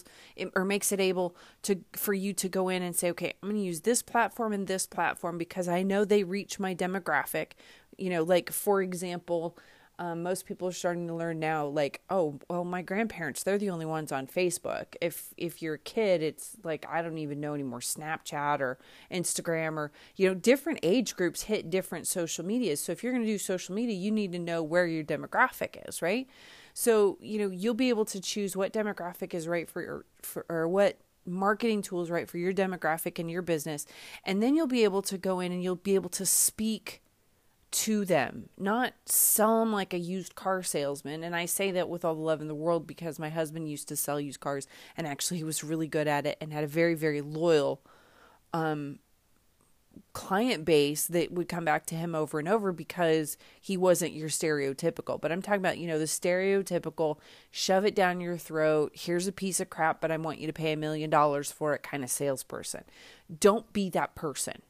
or 0.55 0.63
makes 0.63 0.91
it 0.91 0.99
able 0.99 1.35
to 1.63 1.83
for 1.93 2.13
you 2.13 2.33
to 2.33 2.47
go 2.47 2.69
in 2.69 2.81
and 2.81 2.95
say, 2.95 3.09
okay, 3.09 3.33
I'm 3.41 3.49
going 3.49 3.61
to 3.61 3.65
use 3.65 3.81
this 3.81 4.01
platform 4.01 4.53
and 4.53 4.67
this 4.67 4.87
platform 4.87 5.37
because 5.37 5.67
I 5.67 5.83
know 5.83 6.05
they 6.05 6.23
reach 6.23 6.59
my 6.59 6.73
demographic. 6.73 7.51
You 7.97 8.09
know, 8.09 8.23
like 8.23 8.51
for 8.51 8.81
example, 8.81 9.57
um, 9.99 10.23
most 10.23 10.45
people 10.45 10.67
are 10.67 10.71
starting 10.71 11.07
to 11.07 11.13
learn 11.13 11.39
now 11.39 11.65
like 11.65 12.01
oh 12.09 12.39
well 12.49 12.63
my 12.63 12.81
grandparents 12.81 13.43
they're 13.43 13.57
the 13.57 13.69
only 13.69 13.85
ones 13.85 14.11
on 14.11 14.25
facebook. 14.25 14.95
If 15.01 15.33
if 15.37 15.61
you're 15.61 15.75
a 15.75 15.79
kid 15.79 16.23
it's 16.23 16.55
like 16.63 16.85
i 16.89 17.01
don't 17.01 17.17
even 17.17 17.39
know 17.39 17.53
anymore 17.53 17.81
snapchat 17.81 18.61
or 18.61 18.79
instagram 19.11 19.77
or 19.77 19.91
you 20.15 20.27
know 20.27 20.33
different 20.33 20.79
age 20.81 21.15
groups 21.15 21.43
hit 21.43 21.69
different 21.69 22.07
social 22.07 22.45
medias 22.45 22.81
so 22.81 22.91
if 22.91 23.03
you're 23.03 23.11
going 23.11 23.25
to 23.25 23.31
do 23.31 23.37
social 23.37 23.75
media 23.75 23.95
you 23.95 24.09
need 24.09 24.31
to 24.31 24.39
know 24.39 24.63
where 24.63 24.87
your 24.87 25.03
demographic 25.03 25.87
is 25.87 26.01
right? 26.01 26.27
So 26.73 27.17
you 27.21 27.39
know 27.39 27.49
you'll 27.49 27.73
be 27.73 27.89
able 27.89 28.05
to 28.05 28.21
choose 28.21 28.55
what 28.55 28.71
demographic 28.73 29.33
is 29.33 29.47
right 29.47 29.69
for 29.69 29.81
your 29.81 30.05
for, 30.21 30.45
or 30.49 30.67
what 30.67 30.99
marketing 31.25 31.81
tools 31.81 32.09
right 32.09 32.29
for 32.29 32.37
your 32.37 32.53
demographic 32.53 33.19
and 33.19 33.29
your 33.29 33.41
business. 33.41 33.85
And 34.23 34.41
then 34.41 34.55
you'll 34.55 34.67
be 34.67 34.83
able 34.83 35.01
to 35.03 35.17
go 35.17 35.39
in 35.39 35.51
and 35.51 35.61
you'll 35.61 35.75
be 35.75 35.95
able 35.95 36.09
to 36.11 36.25
speak 36.25 37.01
to 37.71 38.03
them, 38.03 38.49
not 38.57 38.93
sell 39.05 39.59
them 39.59 39.71
like 39.71 39.93
a 39.93 39.99
used 39.99 40.35
car 40.35 40.63
salesman. 40.63 41.23
And 41.23 41.35
I 41.35 41.45
say 41.45 41.71
that 41.71 41.89
with 41.89 42.03
all 42.03 42.15
the 42.15 42.21
love 42.21 42.41
in 42.41 42.47
the 42.47 42.55
world 42.55 42.87
because 42.87 43.19
my 43.19 43.29
husband 43.29 43.69
used 43.69 43.87
to 43.89 43.95
sell 43.95 44.19
used 44.19 44.39
cars 44.39 44.67
and 44.97 45.05
actually 45.05 45.37
he 45.37 45.43
was 45.43 45.63
really 45.63 45.87
good 45.87 46.07
at 46.07 46.25
it 46.25 46.37
and 46.41 46.51
had 46.51 46.63
a 46.63 46.67
very, 46.67 46.95
very 46.95 47.21
loyal 47.21 47.81
um, 48.53 48.99
client 50.13 50.65
base 50.65 51.05
that 51.05 51.31
would 51.31 51.47
come 51.47 51.65
back 51.65 51.85
to 51.85 51.95
him 51.95 52.15
over 52.15 52.39
and 52.39 52.47
over 52.47 52.71
because 52.71 53.37
he 53.61 53.77
wasn't 53.77 54.13
your 54.13 54.29
stereotypical. 54.29 55.21
But 55.21 55.31
I'm 55.31 55.41
talking 55.41 55.61
about, 55.61 55.77
you 55.77 55.87
know, 55.87 55.99
the 55.99 56.05
stereotypical 56.05 57.17
shove 57.51 57.85
it 57.85 57.95
down 57.95 58.21
your 58.21 58.37
throat, 58.37 58.93
here's 58.95 59.27
a 59.27 59.31
piece 59.31 59.59
of 59.59 59.69
crap, 59.69 60.01
but 60.01 60.11
I 60.11 60.17
want 60.17 60.39
you 60.39 60.47
to 60.47 60.53
pay 60.53 60.71
a 60.71 60.77
million 60.77 61.09
dollars 61.09 61.51
for 61.51 61.75
it 61.75 61.83
kind 61.83 62.03
of 62.03 62.09
salesperson. 62.09 62.83
Don't 63.39 63.71
be 63.73 63.89
that 63.91 64.15
person 64.15 64.63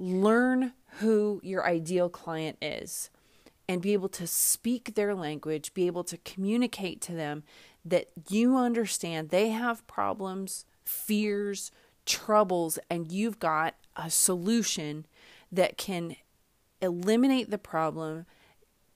learn 0.00 0.72
who 0.98 1.40
your 1.44 1.66
ideal 1.66 2.08
client 2.08 2.56
is 2.62 3.10
and 3.68 3.82
be 3.82 3.92
able 3.92 4.08
to 4.08 4.26
speak 4.26 4.94
their 4.94 5.14
language, 5.14 5.74
be 5.74 5.86
able 5.86 6.02
to 6.04 6.16
communicate 6.18 7.00
to 7.02 7.12
them 7.12 7.44
that 7.84 8.08
you 8.28 8.56
understand 8.56 9.28
they 9.28 9.50
have 9.50 9.86
problems, 9.86 10.64
fears, 10.84 11.70
troubles, 12.06 12.78
and 12.88 13.12
you've 13.12 13.38
got 13.38 13.74
a 13.94 14.10
solution 14.10 15.06
that 15.52 15.76
can 15.76 16.16
eliminate 16.80 17.50
the 17.50 17.58
problem, 17.58 18.24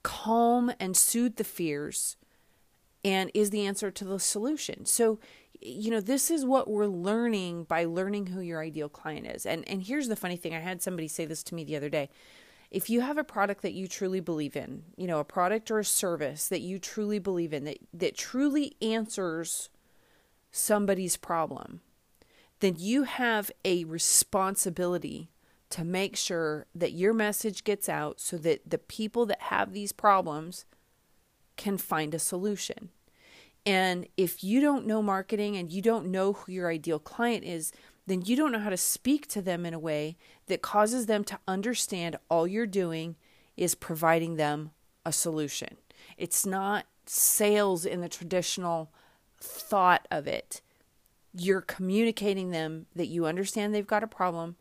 calm 0.03 0.71
and 0.79 0.97
soothe 0.97 1.35
the 1.35 1.43
fears, 1.43 2.17
and 3.03 3.29
is 3.33 3.51
the 3.51 3.65
answer 3.65 3.91
to 3.91 4.03
the 4.03 4.19
solution. 4.19 4.85
So 4.85 5.19
you 5.61 5.91
know 5.91 5.99
this 5.99 6.29
is 6.29 6.45
what 6.45 6.69
we're 6.69 6.87
learning 6.87 7.63
by 7.65 7.85
learning 7.85 8.27
who 8.27 8.41
your 8.41 8.61
ideal 8.61 8.89
client 8.89 9.27
is. 9.27 9.45
And 9.45 9.67
and 9.67 9.83
here's 9.83 10.07
the 10.07 10.15
funny 10.15 10.37
thing. 10.37 10.53
I 10.53 10.59
had 10.59 10.81
somebody 10.81 11.07
say 11.07 11.25
this 11.25 11.43
to 11.43 11.55
me 11.55 11.63
the 11.63 11.75
other 11.75 11.89
day. 11.89 12.09
If 12.71 12.89
you 12.89 13.01
have 13.01 13.17
a 13.17 13.23
product 13.23 13.61
that 13.61 13.73
you 13.73 13.87
truly 13.87 14.19
believe 14.19 14.55
in 14.55 14.83
you 14.97 15.07
know 15.07 15.19
a 15.19 15.25
product 15.25 15.71
or 15.71 15.79
a 15.79 15.85
service 15.85 16.47
that 16.47 16.61
you 16.61 16.79
truly 16.79 17.19
believe 17.19 17.53
in 17.53 17.63
that 17.65 17.79
that 17.93 18.17
truly 18.17 18.75
answers 18.81 19.69
somebody's 20.51 21.17
problem 21.17 21.81
then 22.61 22.75
you 22.77 23.03
have 23.03 23.51
a 23.63 23.83
responsibility 23.83 25.29
to 25.69 25.83
make 25.83 26.15
sure 26.15 26.65
that 26.73 26.93
your 26.93 27.13
message 27.13 27.63
gets 27.63 27.89
out 27.89 28.19
so 28.19 28.37
that 28.37 28.69
the 28.69 28.77
people 28.77 29.25
that 29.25 29.41
have 29.41 29.73
these 29.73 29.91
problems 29.91 30.65
can 31.57 31.77
find 31.77 32.13
a 32.13 32.19
solution 32.19 32.89
and 33.65 34.07
if 34.15 34.43
you 34.43 34.61
don't 34.61 34.85
know 34.85 35.01
marketing 35.01 35.57
and 35.57 35.71
you 35.71 35.81
don't 35.81 36.07
know 36.07 36.33
who 36.33 36.51
your 36.51 36.69
ideal 36.69 36.99
client 36.99 37.43
is, 37.43 37.71
then 38.07 38.21
you 38.23 38.35
don't 38.35 38.51
know 38.51 38.59
how 38.59 38.69
to 38.69 38.77
speak 38.77 39.27
to 39.27 39.41
them 39.41 39.65
in 39.65 39.73
a 39.73 39.79
way 39.79 40.15
that 40.47 40.61
causes 40.61 41.07
them 41.07 41.23
to 41.23 41.39
understand 41.47 42.17
all 42.29 42.45
you're 42.45 42.67
doing 42.67 43.15
is 43.57 43.73
providing 43.73 44.35
them 44.35 44.71
a 45.05 45.11
solution. 45.11 45.77
It's 46.17 46.45
not 46.45 46.85
sales 47.07 47.85
in 47.85 48.01
the 48.01 48.09
traditional 48.09 48.91
thought 49.39 50.07
of 50.11 50.27
it. 50.27 50.61
You're 51.33 51.61
communicating 51.61 52.51
them 52.51 52.85
that 52.95 53.07
you 53.07 53.25
understand 53.25 53.73
they've 53.73 53.85
got 53.85 54.03
a 54.03 54.07
problem 54.07 54.55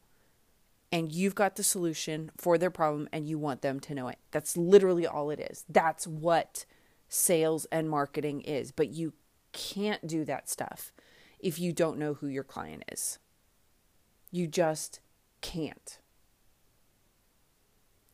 and 0.90 1.12
you've 1.12 1.34
got 1.34 1.56
the 1.56 1.62
solution 1.62 2.30
for 2.36 2.56
their 2.56 2.70
problem 2.70 3.08
and 3.12 3.28
you 3.28 3.38
want 3.38 3.62
them 3.62 3.80
to 3.80 3.94
know 3.94 4.08
it. 4.08 4.18
That's 4.30 4.56
literally 4.56 5.06
all 5.06 5.30
it 5.30 5.40
is. 5.40 5.64
That's 5.68 6.06
what 6.06 6.64
sales 7.14 7.66
and 7.70 7.88
marketing 7.88 8.40
is, 8.40 8.72
but 8.72 8.88
you 8.88 9.12
can't 9.52 10.06
do 10.06 10.24
that 10.24 10.48
stuff 10.48 10.92
if 11.38 11.58
you 11.58 11.72
don't 11.72 11.98
know 11.98 12.14
who 12.14 12.26
your 12.26 12.44
client 12.44 12.82
is. 12.90 13.18
You 14.30 14.46
just 14.48 15.00
can't. 15.40 15.98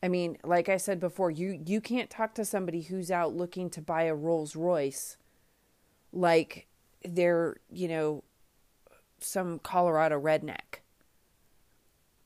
I 0.02 0.09
mean, 0.09 0.38
like 0.45 0.69
I 0.69 0.76
said 0.76 1.00
before, 1.00 1.30
you 1.30 1.62
you 1.66 1.80
can't 1.80 2.11
talk 2.11 2.35
to 2.35 2.45
somebody 2.45 2.83
who's 2.83 3.11
out 3.11 3.35
looking 3.35 3.71
to 3.71 3.83
buy 3.83 4.04
a 4.04 4.14
Rolls 4.14 4.57
Royce 4.57 5.16
like 6.12 6.66
they're, 7.04 7.57
you 7.71 7.88
know, 7.88 8.25
some 9.21 9.59
Colorado 9.59 10.21
redneck. 10.21 10.79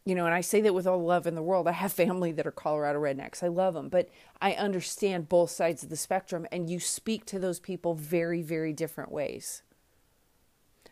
You 0.05 0.15
know, 0.15 0.27
and 0.27 0.35
I 0.35 0.43
say 0.43 0.61
that 0.61 0.75
with 0.75 0.87
all 0.87 1.03
love 1.03 1.27
in 1.27 1.35
the 1.35 1.43
world. 1.43 1.67
I 1.67 1.73
have 1.73 1.93
family 1.93 2.31
that 2.33 2.47
are 2.47 2.53
Colorado 2.53 3.01
rednecks. 3.01 3.43
I 3.43 3.49
love 3.49 3.75
them, 3.75 3.89
but 3.89 4.11
I 4.41 4.53
understand 4.53 5.31
both 5.31 5.51
sides 5.51 5.83
of 5.83 5.89
the 5.89 5.97
spectrum, 5.97 6.47
and 6.53 6.69
you 6.69 6.79
speak 6.79 7.25
to 7.27 7.39
those 7.39 7.59
people 7.59 7.95
very, 7.95 8.43
very 8.43 8.75
different 8.75 9.11
ways. 9.11 9.63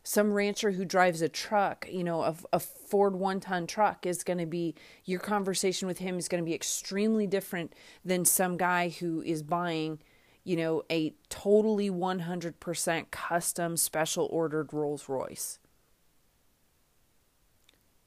Some 0.03 0.33
rancher 0.33 0.73
who 0.73 0.85
drives 0.85 1.21
a 1.23 1.29
truck, 1.29 1.87
you 1.91 2.03
know, 2.03 2.23
a, 2.23 2.35
a 2.55 2.59
Ford 2.59 3.15
one 3.15 3.39
ton 3.39 3.67
truck 3.67 4.07
is 4.07 4.25
going 4.25 4.39
to 4.39 4.47
be, 4.47 4.75
your 5.05 5.21
conversation 5.21 5.87
with 5.87 5.99
him 5.99 6.19
is 6.19 6.27
going 6.27 6.43
to 6.43 6.49
be 6.49 6.55
extremely 6.55 7.27
different 7.27 7.75
than 8.05 8.25
some 8.25 8.57
guy 8.57 8.89
who 8.89 9.23
is 9.23 9.43
buying, 9.43 10.01
you 10.43 10.57
know, 10.57 10.83
a 10.91 11.15
totally 11.29 11.89
100% 11.89 13.11
custom 13.11 13.77
special 13.77 14.27
ordered 14.33 14.73
Rolls 14.73 15.09
Royce 15.09 15.59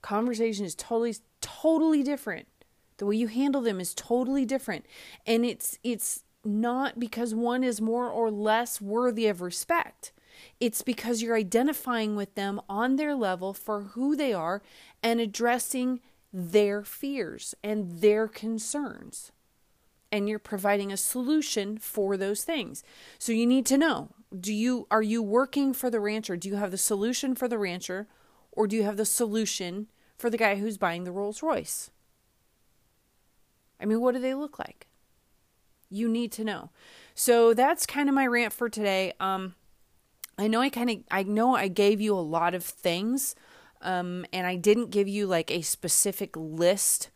conversation 0.05 0.65
is 0.65 0.75
totally 0.75 1.15
totally 1.41 2.03
different. 2.03 2.47
The 2.97 3.07
way 3.07 3.15
you 3.15 3.27
handle 3.27 3.62
them 3.62 3.79
is 3.79 3.95
totally 3.95 4.45
different. 4.45 4.85
And 5.25 5.43
it's 5.43 5.79
it's 5.83 6.24
not 6.43 7.00
because 7.00 7.33
one 7.33 7.63
is 7.63 7.81
more 7.81 8.09
or 8.09 8.29
less 8.29 8.79
worthy 8.79 9.25
of 9.27 9.41
respect. 9.41 10.12
It's 10.59 10.83
because 10.83 11.21
you're 11.21 11.35
identifying 11.35 12.15
with 12.15 12.35
them 12.35 12.62
on 12.69 12.97
their 12.97 13.15
level 13.15 13.53
for 13.53 13.81
who 13.81 14.15
they 14.15 14.31
are 14.31 14.62
and 15.01 15.19
addressing 15.19 16.01
their 16.31 16.83
fears 16.83 17.55
and 17.63 18.01
their 18.01 18.27
concerns. 18.27 19.31
And 20.12 20.29
you're 20.29 20.39
providing 20.39 20.91
a 20.91 20.97
solution 20.97 21.77
for 21.77 22.15
those 22.15 22.43
things. 22.43 22.83
So 23.17 23.31
you 23.31 23.47
need 23.47 23.65
to 23.67 23.77
know 23.77 24.09
do 24.39 24.53
you 24.53 24.85
are 24.91 25.01
you 25.01 25.24
working 25.24 25.74
for 25.74 25.89
the 25.89 26.00
rancher? 26.00 26.38
Do 26.38 26.47
you 26.47 26.57
have 26.57 26.71
the 26.71 26.77
solution 26.77 27.33
for 27.33 27.47
the 27.47 27.57
rancher 27.57 28.07
or 28.51 28.67
do 28.67 28.75
you 28.75 28.83
have 28.83 28.97
the 28.97 29.05
solution 29.05 29.88
for 30.17 30.29
the 30.29 30.38
guy 30.38 30.55
who's 30.55 30.77
buying 30.77 31.03
the 31.03 31.12
Rolls 31.12 31.43
Royce? 31.43 31.91
I 33.79 33.86
mean, 33.86 34.01
what 34.01 34.13
do 34.13 34.22
they 34.22 34.34
look 34.34 34.57
like? 34.57 34.88
You 35.89 36.07
need 36.07 36.31
to 36.34 36.43
know. 36.43 36.69
So 37.13 37.53
that's 37.53 37.86
kind 37.86 38.10
of 38.10 38.15
my 38.15 38.27
rant 38.27 38.53
for 38.53 38.69
today. 38.69 39.13
Um, 39.19 39.55
I 40.38 40.48
know 40.48 40.62
I 40.62 40.69
kind 40.69 40.89
of 40.89 40.98
I 41.12 41.24
know 41.24 41.55
I 41.55 41.67
gave 41.67 42.01
you 42.01 42.13
a 42.13 42.19
lot 42.19 42.53
of 42.53 42.63
things, 42.63 43.36
um, 43.81 44.25
and 44.34 44.45
I 44.45 44.55
didn't 44.55 44.89
give 44.89 45.07
you 45.07 45.27
like 45.27 45.51
a 45.51 45.62
specific 45.62 46.36
list 46.36 47.10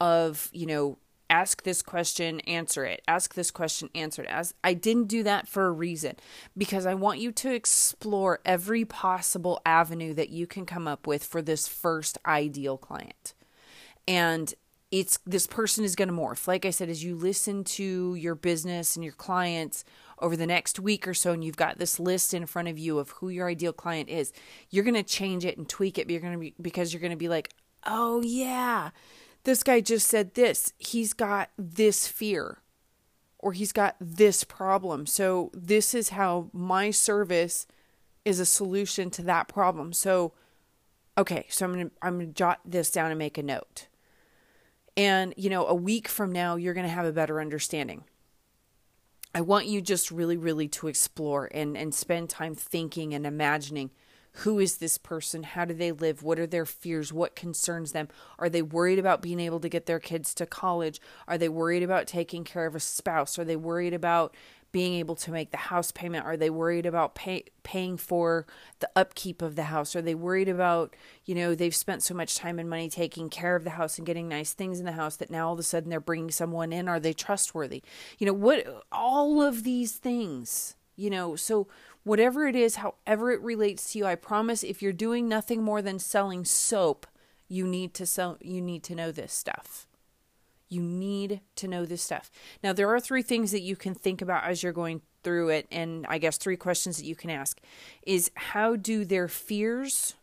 of 0.00 0.50
you 0.52 0.66
know 0.66 0.98
ask 1.30 1.62
this 1.62 1.82
question, 1.82 2.40
answer 2.40 2.84
it. 2.84 3.02
Ask 3.08 3.34
this 3.34 3.50
question, 3.50 3.90
answer 3.94 4.22
it. 4.22 4.28
As 4.28 4.54
I 4.62 4.74
didn't 4.74 5.08
do 5.08 5.22
that 5.22 5.48
for 5.48 5.66
a 5.66 5.72
reason 5.72 6.16
because 6.56 6.86
I 6.86 6.94
want 6.94 7.20
you 7.20 7.32
to 7.32 7.54
explore 7.54 8.40
every 8.44 8.84
possible 8.84 9.60
avenue 9.64 10.14
that 10.14 10.30
you 10.30 10.46
can 10.46 10.66
come 10.66 10.86
up 10.86 11.06
with 11.06 11.24
for 11.24 11.42
this 11.42 11.68
first 11.68 12.18
ideal 12.26 12.78
client. 12.78 13.34
And 14.06 14.54
it's 14.90 15.18
this 15.26 15.46
person 15.46 15.84
is 15.84 15.96
going 15.96 16.08
to 16.08 16.14
morph. 16.14 16.46
Like 16.46 16.64
I 16.64 16.70
said, 16.70 16.88
as 16.88 17.02
you 17.02 17.16
listen 17.16 17.64
to 17.64 18.14
your 18.14 18.34
business 18.34 18.96
and 18.96 19.04
your 19.04 19.12
clients 19.12 19.84
over 20.20 20.36
the 20.36 20.46
next 20.46 20.78
week 20.78 21.08
or 21.08 21.14
so, 21.14 21.32
and 21.32 21.44
you've 21.44 21.56
got 21.56 21.78
this 21.78 21.98
list 21.98 22.32
in 22.32 22.46
front 22.46 22.68
of 22.68 22.78
you 22.78 22.98
of 22.98 23.10
who 23.10 23.28
your 23.28 23.48
ideal 23.48 23.72
client 23.72 24.08
is, 24.08 24.32
you're 24.70 24.84
going 24.84 24.94
to 24.94 25.02
change 25.02 25.44
it 25.44 25.58
and 25.58 25.68
tweak 25.68 25.98
it. 25.98 26.06
But 26.06 26.12
you're 26.12 26.20
going 26.20 26.34
to 26.34 26.38
be 26.38 26.54
because 26.60 26.92
you're 26.92 27.00
going 27.00 27.10
to 27.10 27.16
be 27.16 27.28
like, 27.28 27.52
oh 27.84 28.22
yeah, 28.22 28.90
this 29.46 29.62
guy 29.62 29.80
just 29.80 30.08
said 30.08 30.34
this. 30.34 30.72
He's 30.76 31.12
got 31.12 31.50
this 31.56 32.08
fear 32.08 32.58
or 33.38 33.52
he's 33.52 33.72
got 33.72 33.94
this 34.00 34.42
problem. 34.42 35.06
So 35.06 35.52
this 35.54 35.94
is 35.94 36.10
how 36.10 36.50
my 36.52 36.90
service 36.90 37.68
is 38.24 38.40
a 38.40 38.44
solution 38.44 39.08
to 39.10 39.22
that 39.22 39.46
problem. 39.46 39.92
So 39.92 40.32
okay, 41.16 41.46
so 41.48 41.64
I'm 41.64 41.72
going 41.72 41.88
to 41.88 41.92
I'm 42.02 42.16
going 42.16 42.26
to 42.26 42.34
jot 42.34 42.58
this 42.64 42.90
down 42.90 43.12
and 43.12 43.18
make 43.20 43.38
a 43.38 43.42
note. 43.42 43.86
And 44.96 45.32
you 45.36 45.48
know, 45.48 45.64
a 45.66 45.74
week 45.74 46.08
from 46.08 46.32
now 46.32 46.56
you're 46.56 46.74
going 46.74 46.86
to 46.86 46.92
have 46.92 47.06
a 47.06 47.12
better 47.12 47.40
understanding. 47.40 48.02
I 49.32 49.42
want 49.42 49.66
you 49.66 49.80
just 49.80 50.10
really 50.10 50.36
really 50.36 50.66
to 50.68 50.88
explore 50.88 51.48
and 51.54 51.76
and 51.76 51.94
spend 51.94 52.30
time 52.30 52.56
thinking 52.56 53.14
and 53.14 53.24
imagining 53.24 53.92
who 54.40 54.58
is 54.58 54.76
this 54.76 54.98
person? 54.98 55.44
How 55.44 55.64
do 55.64 55.72
they 55.72 55.92
live? 55.92 56.22
What 56.22 56.38
are 56.38 56.46
their 56.46 56.66
fears? 56.66 57.12
What 57.12 57.36
concerns 57.36 57.92
them? 57.92 58.08
Are 58.38 58.50
they 58.50 58.62
worried 58.62 58.98
about 58.98 59.22
being 59.22 59.40
able 59.40 59.60
to 59.60 59.68
get 59.68 59.86
their 59.86 60.00
kids 60.00 60.34
to 60.34 60.46
college? 60.46 61.00
Are 61.26 61.38
they 61.38 61.48
worried 61.48 61.82
about 61.82 62.06
taking 62.06 62.44
care 62.44 62.66
of 62.66 62.74
a 62.74 62.80
spouse? 62.80 63.38
Are 63.38 63.44
they 63.44 63.56
worried 63.56 63.94
about 63.94 64.34
being 64.72 64.94
able 64.94 65.14
to 65.14 65.30
make 65.30 65.52
the 65.52 65.56
house 65.56 65.90
payment? 65.90 66.26
Are 66.26 66.36
they 66.36 66.50
worried 66.50 66.84
about 66.84 67.14
pay, 67.14 67.44
paying 67.62 67.96
for 67.96 68.46
the 68.80 68.90
upkeep 68.94 69.40
of 69.40 69.56
the 69.56 69.64
house? 69.64 69.96
Are 69.96 70.02
they 70.02 70.14
worried 70.14 70.50
about, 70.50 70.94
you 71.24 71.34
know, 71.34 71.54
they've 71.54 71.74
spent 71.74 72.02
so 72.02 72.12
much 72.12 72.34
time 72.34 72.58
and 72.58 72.68
money 72.68 72.90
taking 72.90 73.30
care 73.30 73.56
of 73.56 73.64
the 73.64 73.70
house 73.70 73.96
and 73.96 74.06
getting 74.06 74.28
nice 74.28 74.52
things 74.52 74.78
in 74.78 74.84
the 74.84 74.92
house 74.92 75.16
that 75.16 75.30
now 75.30 75.46
all 75.46 75.54
of 75.54 75.58
a 75.58 75.62
sudden 75.62 75.88
they're 75.88 75.98
bringing 75.98 76.30
someone 76.30 76.74
in? 76.74 76.88
Are 76.88 77.00
they 77.00 77.14
trustworthy? 77.14 77.82
You 78.18 78.26
know, 78.26 78.34
what 78.34 78.84
all 78.92 79.40
of 79.40 79.64
these 79.64 79.92
things, 79.92 80.76
you 80.94 81.08
know, 81.08 81.36
so 81.36 81.68
Whatever 82.06 82.46
it 82.46 82.54
is, 82.54 82.76
however 82.76 83.32
it 83.32 83.40
relates 83.40 83.90
to 83.90 83.98
you, 83.98 84.06
I 84.06 84.14
promise 84.14 84.62
if 84.62 84.80
you're 84.80 84.92
doing 84.92 85.28
nothing 85.28 85.64
more 85.64 85.82
than 85.82 85.98
selling 85.98 86.44
soap, 86.44 87.04
you 87.48 87.66
need 87.66 87.94
to 87.94 88.06
sell 88.06 88.38
you 88.40 88.60
need 88.60 88.84
to 88.84 88.94
know 88.94 89.10
this 89.10 89.32
stuff. 89.32 89.88
You 90.68 90.82
need 90.82 91.40
to 91.56 91.66
know 91.66 91.84
this 91.84 92.02
stuff. 92.02 92.30
Now 92.62 92.72
there 92.72 92.88
are 92.94 93.00
three 93.00 93.22
things 93.22 93.50
that 93.50 93.62
you 93.62 93.74
can 93.74 93.92
think 93.92 94.22
about 94.22 94.44
as 94.44 94.62
you're 94.62 94.72
going 94.72 95.02
through 95.24 95.48
it 95.48 95.66
and 95.72 96.06
I 96.08 96.18
guess 96.18 96.38
three 96.38 96.56
questions 96.56 96.96
that 96.98 97.06
you 97.06 97.16
can 97.16 97.28
ask 97.28 97.60
is 98.06 98.30
how 98.36 98.76
do 98.76 99.04
their 99.04 99.26
fears 99.26 100.14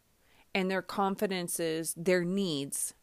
and 0.56 0.72
their 0.72 0.82
confidences, 0.82 1.94
their 1.98 2.24
needs, 2.24 2.94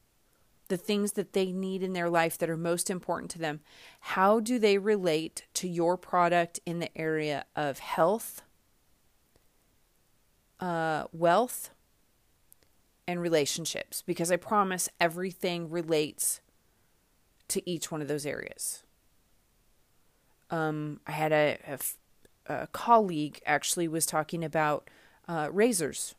the 0.69 0.79
things 0.79 1.13
that 1.13 1.35
they 1.35 1.53
need 1.53 1.83
in 1.83 1.93
their 1.93 2.09
life 2.09 2.39
that 2.39 2.49
are 2.49 2.57
most 2.57 2.89
important 2.89 3.31
to 3.33 3.39
them, 3.39 3.61
how 4.01 4.41
do 4.41 4.59
they 4.59 4.79
relate 4.79 5.45
to 5.53 5.69
your 5.69 5.99
product 5.99 6.61
in 6.65 6.79
the 6.79 6.97
area 6.97 7.45
of 7.55 7.81
health, 7.81 8.41
uh, 10.61 11.05
wealth 11.13 11.71
and 13.09 13.21
relationships 13.21 14.03
because 14.07 14.31
I 14.31 14.37
promise 14.37 14.89
everything 15.01 15.71
relates 15.71 16.41
to 17.49 17.69
each 17.69 17.91
one 17.91 18.01
of 18.01 18.09
those 18.09 18.25
areas. 18.25 18.85
Um, 20.51 21.01
I 21.07 21.13
had 21.13 21.33
a, 21.33 21.59
a, 21.67 22.53
a, 22.53 22.67
colleague 22.69 23.41
actually 23.47 23.89
was 23.89 24.05
talking 24.05 24.45
about 24.45 24.89
uh, 25.29 25.49
razors, 25.51 26.15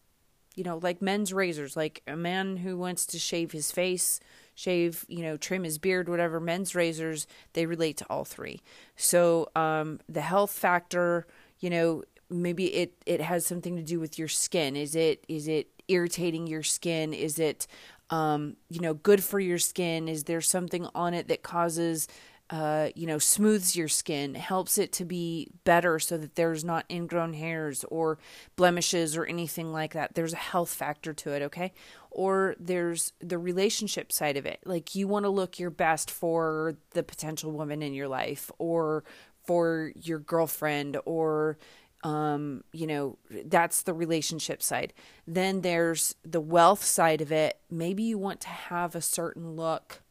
you 0.56 0.64
know, 0.64 0.80
like 0.82 1.02
men's 1.02 1.34
razors, 1.34 1.76
like 1.76 2.02
a 2.08 2.16
man 2.16 2.58
who 2.58 2.78
wants 2.78 3.06
to 3.08 3.20
shave 3.20 3.52
his 3.52 3.72
face, 3.72 4.20
shave, 4.56 5.06
you 5.08 5.22
know, 5.22 5.38
trim 5.38 5.64
his 5.64 5.78
beard, 5.78 6.08
whatever. 6.08 6.40
Men's 6.40 6.76
razors, 6.76 7.28
they 7.54 7.66
relate 7.66 7.98
to 7.98 8.06
all 8.10 8.24
three. 8.24 8.62
So 8.96 9.50
um, 9.56 10.00
the 10.08 10.22
health 10.22 10.52
factor, 10.52 11.26
you 11.60 11.70
know, 11.70 12.04
maybe 12.32 12.74
it 12.74 12.94
it 13.06 13.22
has 13.22 13.46
something 13.46 13.76
to 13.76 13.84
do 13.84 14.00
with 14.00 14.18
your 14.18 14.28
skin. 14.28 14.76
Is 14.76 14.96
it 14.96 15.24
is 15.28 15.48
it 15.48 15.68
irritating 15.88 16.48
your 16.48 16.64
skin? 16.64 17.14
Is 17.14 17.38
it 17.38 17.68
um, 18.10 18.56
you 18.70 18.80
know 18.80 18.94
good 18.94 19.24
for 19.24 19.40
your 19.40 19.60
skin? 19.60 20.08
Is 20.08 20.24
there 20.24 20.42
something 20.42 20.88
on 20.96 21.14
it 21.14 21.28
that 21.28 21.44
causes 21.44 22.08
uh, 22.50 22.90
you 22.96 23.08
know 23.08 23.18
smooths 23.18 23.76
your 23.76 23.88
skin 23.88 24.36
helps 24.36 24.78
it 24.78 24.92
to 24.94 25.06
be 25.06 25.50
better 25.64 26.00
so 26.00 26.18
that 26.18 26.36
there's 26.36 26.64
not 26.66 26.86
ingrown 26.90 27.34
hairs 27.34 27.86
or 27.90 28.18
blemishes 28.56 29.18
or 29.18 29.26
anything 29.26 29.72
like 29.72 29.94
that? 29.94 30.16
There's 30.16 30.34
a 30.34 30.38
health 30.38 30.74
factor 30.74 31.14
to 31.14 31.32
it 31.32 31.42
okay? 31.44 31.74
Or 32.10 32.56
there's 32.60 33.14
the 33.20 33.38
relationship 33.38 34.12
side 34.12 34.38
of 34.38 34.46
it. 34.46 34.60
Like 34.66 34.96
you 34.96 35.08
want 35.08 35.26
to 35.26 35.30
look 35.30 35.60
your 35.60 35.70
best 35.70 36.12
for 36.12 36.76
the 36.92 37.04
potential 37.04 37.52
woman 37.52 37.82
in 37.82 37.94
your 37.94 38.08
life 38.08 38.52
or 38.58 39.04
for 39.46 39.92
your 39.96 40.20
girlfriend 40.20 40.98
or 41.06 41.58
um, 42.04 42.64
you 42.72 42.88
know, 42.88 43.18
that's 43.46 43.84
the 43.84 43.94
relationship 43.94 44.64
side. 44.64 44.94
Then 45.28 45.62
there's 45.62 46.16
the 46.24 46.42
wealth 46.42 46.84
side 46.84 47.22
of 47.22 47.32
it. 47.32 47.60
Maybe 47.70 48.04
you 48.04 48.18
want 48.18 48.42
to 48.42 48.50
have 48.50 48.96
a 48.96 49.02
certain 49.02 49.56
look 49.56 50.02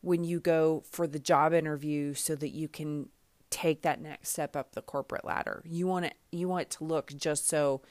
when 0.00 0.24
you 0.24 0.40
go 0.40 0.82
for 0.90 1.06
the 1.06 1.18
job 1.18 1.52
interview 1.52 2.14
so 2.14 2.34
that 2.36 2.50
you 2.50 2.68
can 2.68 3.08
take 3.50 3.82
that 3.82 4.00
next 4.00 4.30
step 4.30 4.56
up 4.56 4.72
the 4.72 4.82
corporate 4.82 5.24
ladder. 5.24 5.62
You 5.66 5.86
want 5.86 6.06
it 6.06 6.14
you 6.30 6.48
want 6.48 6.62
it 6.62 6.70
to 6.70 6.84
look 6.84 7.12
just 7.16 7.48
so 7.48 7.82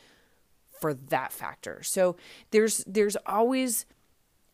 for 0.79 0.93
that 0.93 1.31
factor. 1.31 1.83
So 1.83 2.15
there's 2.49 2.83
there's 2.87 3.15
always 3.25 3.85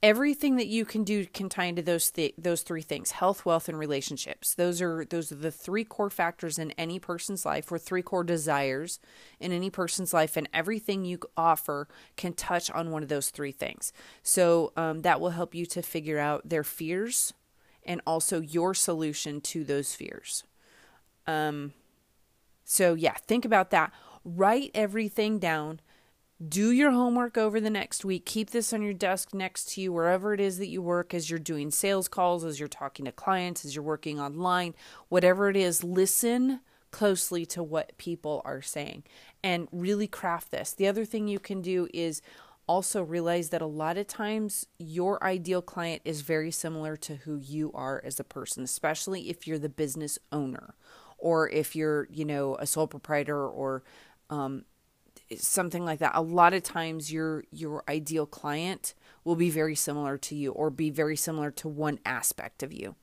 everything 0.03 0.57
that 0.57 0.67
you 0.67 0.85
can 0.85 1.03
do 1.03 1.25
can 1.25 1.49
tie 1.49 1.65
into 1.65 1.81
those 1.81 2.11
th- 2.11 2.35
those 2.37 2.61
three 2.61 2.81
things 2.81 3.11
health 3.11 3.45
wealth 3.45 3.67
and 3.67 3.79
relationships. 3.79 4.53
Those 4.53 4.81
are 4.81 5.05
those 5.05 5.31
are 5.31 5.35
the 5.35 5.51
three 5.51 5.83
core 5.83 6.09
factors 6.09 6.59
in 6.59 6.71
any 6.71 6.99
person's 6.99 7.45
life 7.45 7.71
or 7.71 7.79
three 7.79 8.01
core 8.03 8.23
desires 8.23 8.99
in 9.39 9.51
any 9.51 9.69
person's 9.69 10.13
life 10.13 10.37
and 10.37 10.47
everything 10.53 11.03
you 11.03 11.19
offer 11.35 11.87
can 12.15 12.33
touch 12.33 12.69
on 12.71 12.91
one 12.91 13.03
of 13.03 13.09
those 13.09 13.29
three 13.29 13.51
things. 13.51 13.91
So 14.21 14.71
um, 14.77 15.01
that 15.01 15.19
will 15.19 15.31
help 15.31 15.55
you 15.55 15.65
to 15.67 15.81
figure 15.81 16.19
out 16.19 16.47
their 16.47 16.63
fears 16.63 17.33
and 17.83 18.01
also 18.05 18.41
your 18.41 18.73
solution 18.73 19.41
to 19.41 19.63
those 19.63 19.95
fears. 19.95 20.43
Um, 21.25 21.73
so 22.63 22.93
yeah 22.93 23.15
think 23.15 23.45
about 23.45 23.71
that. 23.71 23.91
Write 24.23 24.71
everything 24.75 25.39
down 25.39 25.79
do 26.45 26.71
your 26.71 26.91
homework 26.91 27.37
over 27.37 27.59
the 27.59 27.69
next 27.69 28.05
week. 28.05 28.25
Keep 28.25 28.51
this 28.51 28.71
on 28.71 28.81
your 28.81 28.93
desk 28.93 29.33
next 29.33 29.73
to 29.73 29.81
you, 29.81 29.91
wherever 29.91 30.33
it 30.33 30.39
is 30.39 30.59
that 30.59 30.67
you 30.67 30.81
work, 30.81 31.13
as 31.13 31.29
you're 31.29 31.39
doing 31.39 31.71
sales 31.71 32.07
calls, 32.07 32.43
as 32.43 32.59
you're 32.59 32.67
talking 32.67 33.05
to 33.05 33.11
clients, 33.11 33.65
as 33.65 33.75
you're 33.75 33.83
working 33.83 34.19
online, 34.19 34.75
whatever 35.09 35.49
it 35.49 35.55
is, 35.55 35.83
listen 35.83 36.59
closely 36.91 37.45
to 37.45 37.61
what 37.63 37.97
people 37.97 38.41
are 38.45 38.61
saying 38.61 39.03
and 39.43 39.67
really 39.71 40.07
craft 40.07 40.51
this. 40.51 40.73
The 40.73 40.87
other 40.87 41.05
thing 41.05 41.27
you 41.27 41.39
can 41.39 41.61
do 41.61 41.87
is 41.93 42.21
also 42.67 43.01
realize 43.01 43.49
that 43.49 43.61
a 43.61 43.65
lot 43.65 43.97
of 43.97 44.07
times 44.07 44.65
your 44.77 45.23
ideal 45.23 45.61
client 45.61 46.01
is 46.05 46.21
very 46.21 46.51
similar 46.51 46.95
to 46.97 47.15
who 47.15 47.37
you 47.37 47.71
are 47.73 48.01
as 48.05 48.19
a 48.19 48.23
person, 48.23 48.63
especially 48.63 49.29
if 49.29 49.47
you're 49.47 49.57
the 49.57 49.69
business 49.69 50.19
owner 50.31 50.75
or 51.17 51.49
if 51.49 51.75
you're, 51.75 52.07
you 52.11 52.25
know, 52.25 52.55
a 52.55 52.67
sole 52.67 52.87
proprietor 52.87 53.47
or 53.47 53.83
um, 54.29 54.65
something 55.35 55.83
like 55.85 55.99
that 55.99 56.11
a 56.15 56.21
lot 56.21 56.53
of 56.53 56.63
times 56.63 57.11
your 57.11 57.43
your 57.51 57.83
ideal 57.89 58.25
client 58.25 58.93
will 59.23 59.35
be 59.35 59.49
very 59.49 59.75
similar 59.75 60.17
to 60.17 60.35
you 60.35 60.51
or 60.51 60.69
be 60.69 60.89
very 60.89 61.15
similar 61.15 61.51
to 61.51 61.67
one 61.67 61.99
aspect 62.05 62.63
of 62.63 62.71
you. 62.71 62.95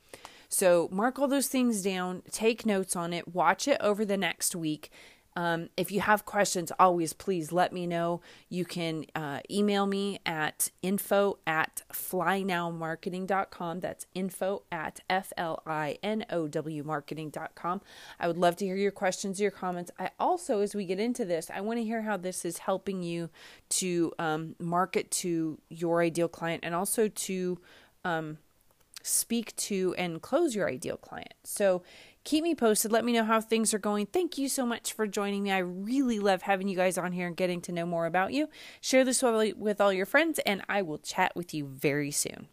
So 0.49 0.89
mark 0.91 1.19
all 1.19 1.29
those 1.29 1.49
things 1.49 1.83
down 1.83 2.23
take 2.31 2.65
notes 2.65 2.97
on 2.97 3.13
it 3.13 3.35
watch 3.35 3.67
it 3.69 3.79
over 3.81 4.05
the 4.05 4.17
next 4.17 4.55
week 4.55 4.91
um, 5.37 5.69
if 5.77 5.91
you 5.91 6.01
have 6.01 6.25
questions, 6.25 6.71
always 6.79 7.13
please 7.13 7.51
let 7.51 7.73
me 7.73 7.87
know. 7.87 8.21
You 8.49 8.65
can 8.65 9.07
uh, 9.17 9.41
email 9.51 9.87
me 9.87 10.21
at 10.25 10.71
info 10.81 11.39
at 11.47 11.83
flinowmarketing.com. 11.93 13.81
That's 13.81 14.07
info 14.15 14.63
at 14.71 15.01
F 15.11 15.33
L 15.37 15.61
I 15.67 15.99
N 16.03 16.25
O 16.31 16.47
W 16.47 16.85
marketing.com. 16.85 17.81
I 18.21 18.29
would 18.29 18.39
love 18.39 18.57
to 18.57 18.65
hear 18.65 18.77
your 18.77 18.93
questions, 18.93 19.41
your 19.41 19.51
comments. 19.51 19.91
I 19.99 20.11
also, 20.21 20.61
as 20.61 20.75
we 20.75 20.85
get 20.85 21.01
into 21.01 21.25
this, 21.25 21.51
I 21.53 21.61
want 21.63 21.79
to 21.81 21.85
hear 21.85 22.03
how 22.03 22.17
this 22.17 22.45
is 22.45 22.59
helping 22.59 23.03
you 23.03 23.29
to 23.71 24.13
um, 24.21 24.55
market 24.61 25.11
to 25.11 25.59
your 25.69 26.01
ideal 26.01 26.29
client 26.29 26.63
and 26.65 26.77
also 26.77 27.09
to 27.09 27.59
um, 28.05 28.39
speak 29.03 29.55
to 29.57 29.95
and 29.99 30.23
close 30.23 30.55
your 30.55 30.69
ideal 30.69 30.97
client. 30.97 31.35
So, 31.43 31.83
keep 32.25 32.43
me 32.43 32.55
posted. 32.55 32.91
Let 32.91 33.05
me 33.05 33.13
know 33.13 33.25
how 33.25 33.41
things 33.41 33.73
are 33.75 33.79
going. 33.79 34.07
Thank 34.07 34.39
you 34.39 34.49
so 34.49 34.67
much 34.67 34.93
for 34.93 35.07
joining 35.07 35.43
me. 35.43 35.53
I 35.53 35.59
really 35.59 36.19
love 36.19 36.43
having 36.43 36.69
you 36.69 36.77
guys 36.77 36.99
on 36.99 37.13
here 37.13 37.27
and 37.27 37.37
getting 37.37 37.61
to 37.63 37.73
know 37.73 37.87
more 37.87 38.07
about 38.07 38.33
you. 38.33 38.49
Share 38.81 39.05
this 39.05 39.23
with 39.23 39.81
all 39.81 39.93
your 39.93 40.07
friends, 40.07 40.39
and 40.41 40.63
I 40.69 40.83
will 40.83 40.99
chat 40.99 41.37
with 41.37 41.55
you 41.55 41.67
very 41.67 42.11
soon. 42.11 42.49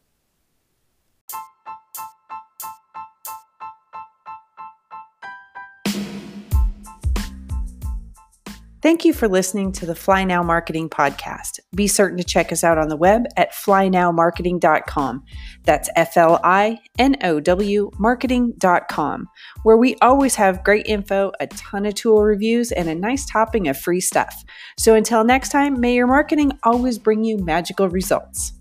Thank 8.81 9.05
you 9.05 9.13
for 9.13 9.27
listening 9.27 9.71
to 9.73 9.85
the 9.85 9.93
Flinow 9.93 10.43
Marketing 10.43 10.89
Podcast. 10.89 11.59
Be 11.75 11.85
certain 11.85 12.17
to 12.17 12.23
check 12.23 12.51
us 12.51 12.63
out 12.63 12.79
on 12.79 12.87
the 12.87 12.95
web 12.97 13.25
at 13.37 13.53
flinowmarketing.com. 13.53 15.23
That's 15.65 15.89
F 15.95 16.17
L 16.17 16.39
I 16.43 16.79
N 16.97 17.15
O 17.21 17.39
W 17.39 17.91
marketing.com, 17.99 19.27
where 19.61 19.77
we 19.77 19.97
always 20.01 20.33
have 20.33 20.63
great 20.63 20.87
info, 20.87 21.31
a 21.39 21.45
ton 21.45 21.85
of 21.85 21.93
tool 21.93 22.23
reviews, 22.23 22.71
and 22.71 22.89
a 22.89 22.95
nice 22.95 23.23
topping 23.27 23.67
of 23.67 23.77
free 23.77 24.01
stuff. 24.01 24.43
So 24.79 24.95
until 24.95 25.23
next 25.23 25.49
time, 25.49 25.79
may 25.79 25.93
your 25.93 26.07
marketing 26.07 26.53
always 26.63 26.97
bring 26.97 27.23
you 27.23 27.37
magical 27.37 27.87
results. 27.87 28.53